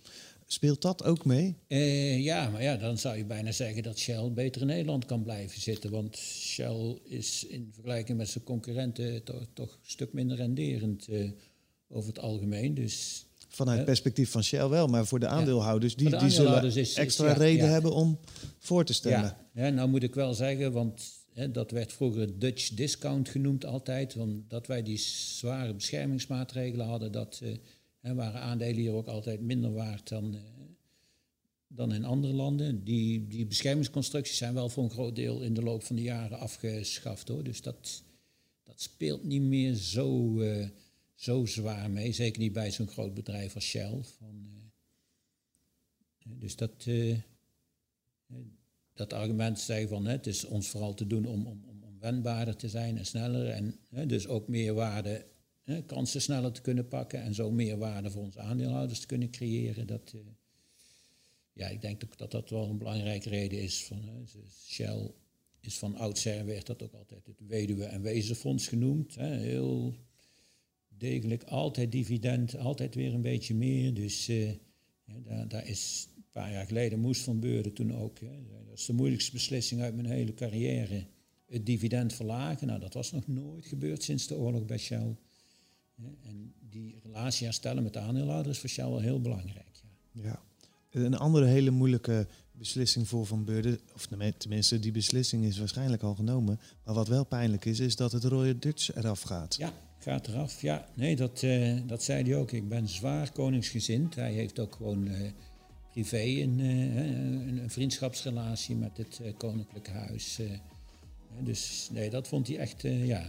Speelt 0.46 0.82
dat 0.82 1.04
ook 1.04 1.26
mee? 1.26 1.56
Ja, 2.22 2.50
maar 2.50 2.62
ja, 2.62 2.76
dan 2.78 2.98
zou 2.98 3.18
je 3.18 3.26
bijna 3.26 3.52
zeggen 3.52 3.84
dat 3.84 4.00
Shell 4.00 4.32
beter 4.32 4.62
in 4.62 4.68
Nederland 4.68 5.06
kan 5.06 5.24
blijven 5.24 5.62
zitten. 5.62 5.92
Want 5.92 6.18
Shell 6.18 7.00
is 7.04 7.46
in 7.46 7.70
vergelijking 7.74 8.18
met 8.18 8.30
zijn 8.30 8.44
concurrenten 8.44 9.24
toch, 9.54 9.72
een 9.72 9.78
stuk 9.82 10.14
minder 10.14 10.38
renderend 10.38 11.08
over 11.90 12.10
het 12.10 12.20
algemeen. 12.20 12.74
Dus, 12.74 13.26
Vanuit 13.52 13.78
het 13.78 13.86
perspectief 13.86 14.32
van 14.32 14.44
Shell 14.44 14.68
wel, 14.68 14.88
maar 14.88 15.06
voor 15.06 15.20
de 15.20 15.28
aandeelhouders, 15.28 15.96
die, 15.96 16.10
de 16.10 16.18
aandeelhouders 16.18 16.74
die 16.74 16.84
zullen 16.84 16.90
is, 16.90 17.08
extra 17.08 17.32
is, 17.32 17.38
reden 17.38 17.70
hebben 17.70 17.94
om 17.94 18.20
voor 18.60 18.86
te 18.86 18.94
stemmen. 18.94 19.36
Ja, 19.54 19.70
nou 19.70 19.90
moet 19.90 20.04
ik 20.04 20.16
wel 20.16 20.34
zeggen, 20.34 20.72
want 20.72 21.20
He, 21.40 21.52
dat 21.52 21.72
werd 21.72 21.94
vroeger 21.94 22.40
Dutch 22.40 22.70
discount 22.70 23.30
genoemd 23.30 23.66
altijd, 23.66 24.16
omdat 24.18 24.68
wij 24.68 24.84
die 24.84 24.98
zware 24.98 25.74
beschermingsmaatregelen 25.74 26.86
hadden. 26.86 27.12
Dat 27.12 27.40
uh, 27.44 27.56
he, 28.00 28.14
waren 28.14 28.42
aandelen 28.42 28.76
hier 28.76 28.94
ook 28.94 29.08
altijd 29.08 29.42
minder 29.42 29.74
waard 29.74 30.10
dan, 30.10 30.34
uh, 30.34 30.42
dan 31.68 31.94
in 31.94 32.06
andere 32.06 32.34
landen. 32.34 32.84
Die, 32.84 33.28
die 33.28 33.46
beschermingsconstructies 33.46 34.38
zijn 34.38 34.54
wel 34.54 34.70
voor 34.70 34.84
een 34.84 34.90
groot 34.90 35.16
deel 35.16 35.42
in 35.42 35.54
de 35.54 35.64
loop 35.64 35.84
van 35.84 35.96
de 35.96 36.02
jaren 36.02 36.40
afgeschaft 36.40 37.28
hoor. 37.28 37.44
Dus 37.44 37.62
dat, 37.62 38.04
dat 38.64 38.82
speelt 38.82 39.24
niet 39.24 39.42
meer 39.42 39.74
zo, 39.74 40.40
uh, 40.40 40.68
zo 41.20 41.46
zwaar 41.46 41.90
mee. 41.90 42.12
Zeker 42.12 42.42
niet 42.42 42.54
bij 42.54 42.72
zo'n 42.72 42.88
groot 42.88 43.14
bedrijf 43.14 43.56
als 43.56 43.66
Shell. 43.66 44.04
Van, 44.18 44.72
dus 46.24 46.56
dat 46.56 46.88
dat 48.94 49.14
argument 49.14 49.60
zeggen 49.60 49.90
van 49.90 50.06
het 50.06 50.28
is 50.28 50.46
ons 50.46 50.70
vooral 50.70 50.94
te 50.94 51.08
doen 51.08 51.26
om, 51.26 51.48
om, 51.48 51.64
om 51.84 52.00
wendbaarder 52.00 52.56
te 52.56 52.70
zijn 52.70 52.98
en 52.98 53.06
sneller. 53.06 53.48
En 53.50 53.80
dus 54.08 54.28
ook 54.28 54.48
meer 54.48 54.74
waarde, 54.74 55.26
kansen 55.86 56.22
sneller 56.22 56.52
te 56.52 56.62
kunnen 56.62 56.88
pakken 56.88 57.22
en 57.22 57.34
zo 57.34 57.52
meer 57.52 57.78
waarde 57.78 58.12
voor 58.12 58.24
onze 58.24 58.40
aandeelhouders 58.40 59.00
te 59.00 59.08
kunnen 59.08 59.32
creëren. 59.32 59.88
Dat, 59.88 60.14
ja, 61.54 61.68
ik 61.68 61.82
denk 61.82 62.04
ook 62.04 62.18
dat 62.18 62.32
dat 62.32 62.50
wel 62.50 62.70
een 62.70 62.78
belangrijke 62.78 63.30
reden 63.30 63.62
is. 63.62 63.84
Van, 63.84 64.04
hè, 64.04 64.24
Shell 64.68 65.12
is 65.60 65.78
van 65.78 65.96
oudsher 65.96 66.46
werd 66.46 66.66
dat 66.66 66.84
ook 66.84 66.94
altijd 66.94 67.26
het 67.26 67.48
weduwe- 67.48 67.86
en 67.86 68.02
wezenfonds 68.02 68.68
genoemd. 68.68 69.16
Heel 69.16 69.96
degelijk, 71.00 71.44
altijd 71.44 71.92
dividend, 71.92 72.58
altijd 72.58 72.96
weer 72.96 73.14
een 73.14 73.22
beetje 73.22 73.56
meer. 73.56 73.94
Dus 73.94 74.30
uh, 74.30 74.50
ja, 75.04 75.20
daar, 75.24 75.48
daar 75.48 75.68
is 75.68 76.08
een 76.16 76.24
paar 76.32 76.52
jaar 76.52 76.66
geleden 76.66 77.00
moest 77.00 77.22
Van 77.22 77.40
Beurden 77.40 77.74
toen 77.74 77.96
ook. 77.96 78.20
Hè, 78.20 78.28
dat 78.68 78.78
is 78.78 78.86
de 78.86 78.94
moeilijkste 78.94 79.32
beslissing 79.32 79.82
uit 79.82 79.96
mijn 79.96 80.08
hele 80.08 80.34
carrière. 80.34 81.06
Het 81.46 81.66
dividend 81.66 82.14
verlagen. 82.14 82.68
Nou, 82.68 82.80
dat 82.80 82.94
was 82.94 83.12
nog 83.12 83.28
nooit 83.28 83.66
gebeurd 83.66 84.04
sinds 84.04 84.28
de 84.28 84.38
oorlog 84.38 84.66
bij 84.66 84.78
Shell. 84.78 85.16
En 86.22 86.54
die 86.60 87.00
relatie 87.04 87.46
herstellen 87.46 87.84
met 87.84 87.94
de 87.94 88.00
aandeelhouders 88.00 88.56
is 88.56 88.60
voor 88.60 88.70
Shell 88.70 88.90
wel 88.90 89.00
heel 89.00 89.22
belangrijk. 89.22 89.82
Ja. 90.12 90.22
ja. 90.24 90.42
Een 90.92 91.18
andere 91.18 91.46
hele 91.46 91.70
moeilijke 91.72 92.28
beslissing 92.52 93.08
voor 93.08 93.26
Van 93.26 93.46
Beurden, 93.46 93.80
of 93.94 94.08
tenminste, 94.38 94.80
die 94.80 94.92
beslissing 94.92 95.46
is 95.46 95.58
waarschijnlijk 95.58 96.04
al 96.04 96.16
genomen. 96.16 96.60
Maar 96.84 96.94
wat 96.94 97.08
wel 97.08 97.26
pijnlijk 97.26 97.66
is, 97.66 97.80
is 97.80 97.96
dat 97.96 98.12
het 98.12 98.24
Royal 98.24 98.60
Dutch 98.60 98.96
eraf 98.96 99.22
gaat. 99.22 99.56
Ja, 99.56 99.74
gaat 100.00 100.28
eraf. 100.28 100.62
Ja, 100.62 100.88
nee, 100.94 101.16
dat, 101.16 101.42
uh, 101.42 101.78
dat 101.86 102.04
zei 102.04 102.24
hij 102.24 102.36
ook. 102.36 102.52
Ik 102.52 102.70
ben 102.70 102.88
zwaar 102.88 103.32
koningsgezind. 103.32 104.16
Hij 104.16 104.32
heeft 104.32 104.60
ook 104.60 104.76
gewoon 104.76 105.08
uh, 105.08 105.32
privé 105.92 106.24
een, 106.24 106.60
uh, 106.60 106.96
een, 106.96 107.58
een, 107.58 107.70
vriendschapsrelatie 107.70 108.76
met 108.76 108.98
het 108.98 109.22
koninklijke 109.38 109.92
huis. 109.92 110.40
dus 111.40 111.90
nee, 111.92 112.10
dat 112.10 112.28
vond 112.28 112.48
hij 112.48 112.58
echt, 112.58 112.82
ja, 112.82 113.26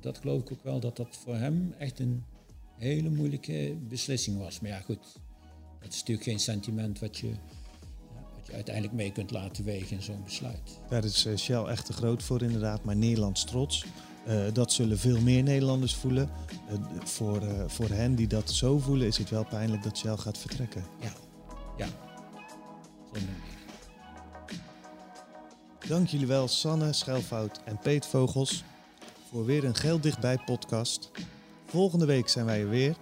dat 0.00 0.18
geloof 0.18 0.40
ik 0.40 0.52
ook 0.52 0.62
wel, 0.62 0.80
dat 0.80 0.96
dat 0.96 1.16
voor 1.24 1.36
hem 1.36 1.74
echt 1.78 1.98
een 1.98 2.24
hele 2.78 3.10
moeilijke 3.10 3.76
beslissing 3.88 4.38
was. 4.38 4.60
Maar 4.60 4.70
ja, 4.70 4.80
goed, 4.80 5.18
dat 5.80 5.92
is 5.92 5.98
natuurlijk 5.98 6.28
geen 6.28 6.40
sentiment 6.40 6.98
wat 6.98 7.18
je, 7.18 7.32
uiteindelijk 8.52 8.94
mee 8.94 9.12
kunt 9.12 9.30
laten 9.30 9.64
wegen 9.64 9.96
in 9.96 10.02
zo'n 10.02 10.24
besluit. 10.24 10.80
Daar 10.88 11.04
is 11.04 11.24
eh, 11.24 11.36
Shell 11.36 11.64
echt 11.64 11.86
te 11.86 11.92
groot 11.92 12.22
voor 12.22 12.42
inderdaad, 12.42 12.84
maar 12.84 12.96
Nederlands 12.96 13.44
trots. 13.44 13.84
Uh, 14.28 14.42
dat 14.52 14.72
zullen 14.72 14.98
veel 14.98 15.20
meer 15.20 15.42
Nederlanders 15.42 15.94
voelen. 15.94 16.30
Uh, 16.70 16.78
voor, 17.04 17.42
uh, 17.42 17.48
voor 17.66 17.88
hen 17.88 18.14
die 18.14 18.26
dat 18.26 18.50
zo 18.50 18.78
voelen 18.78 19.06
is 19.06 19.18
het 19.18 19.30
wel 19.30 19.44
pijnlijk 19.44 19.82
dat 19.82 19.98
Shell 19.98 20.16
gaat 20.16 20.38
vertrekken. 20.38 20.84
Ja, 21.00 21.12
ja. 21.76 21.86
Dank 25.88 26.08
jullie 26.08 26.26
wel 26.26 26.48
Sanne 26.48 26.92
Schelfout 26.92 27.60
en 27.64 27.78
Peet 27.78 28.06
Vogels 28.06 28.64
voor 29.30 29.44
weer 29.44 29.64
een 29.64 29.74
Geld 29.74 30.02
Dichtbij 30.02 30.38
podcast. 30.38 31.10
Volgende 31.66 32.06
week 32.06 32.28
zijn 32.28 32.46
wij 32.46 32.60
er 32.60 32.68
weer. 32.68 32.96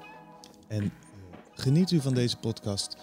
En 0.68 0.92
geniet 1.54 1.90
u 1.90 2.00
van 2.00 2.14
deze 2.14 2.36
podcast. 2.36 2.96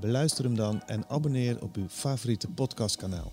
beluister 0.00 0.44
hem 0.44 0.56
dan 0.56 0.82
en 0.82 1.04
abonneer 1.08 1.62
op 1.62 1.76
uw 1.76 1.88
favoriete 1.88 2.48
podcastkanaal. 2.48 3.32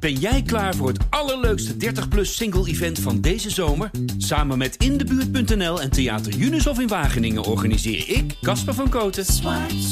Ben 0.00 0.14
jij 0.14 0.42
klaar 0.42 0.74
voor 0.74 0.88
het 0.88 1.04
allerleukste 1.10 1.74
30-plus 1.74 2.36
single-event 2.36 2.98
van 2.98 3.20
deze 3.20 3.50
zomer? 3.50 3.90
Samen 4.18 4.58
met 4.58 4.76
Indebuurt.nl 4.76 5.80
en 5.80 5.90
Theater 5.90 6.32
Junushof 6.32 6.80
in 6.80 6.88
Wageningen 6.88 7.42
organiseer 7.42 8.08
ik, 8.08 8.34
Casper 8.42 8.74
van 8.74 8.88
Koten, 8.88 9.24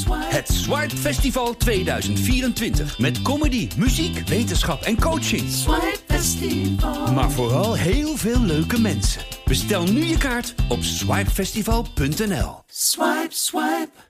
het 0.09 0.47
Swipe 0.47 0.95
Festival 0.97 1.57
2024. 1.57 2.99
Met 2.99 3.21
comedy, 3.21 3.69
muziek, 3.77 4.27
wetenschap 4.27 4.81
en 4.81 4.99
coaching. 4.99 5.49
Swipe 5.49 5.97
Festival. 6.07 7.13
Maar 7.13 7.31
vooral 7.31 7.73
heel 7.73 8.17
veel 8.17 8.41
leuke 8.41 8.81
mensen. 8.81 9.21
Bestel 9.45 9.83
nu 9.83 10.03
je 10.03 10.17
kaart 10.17 10.55
op 10.69 10.83
swipefestival.nl. 10.83 12.63
Swipe, 12.67 13.27
swipe. 13.29 14.04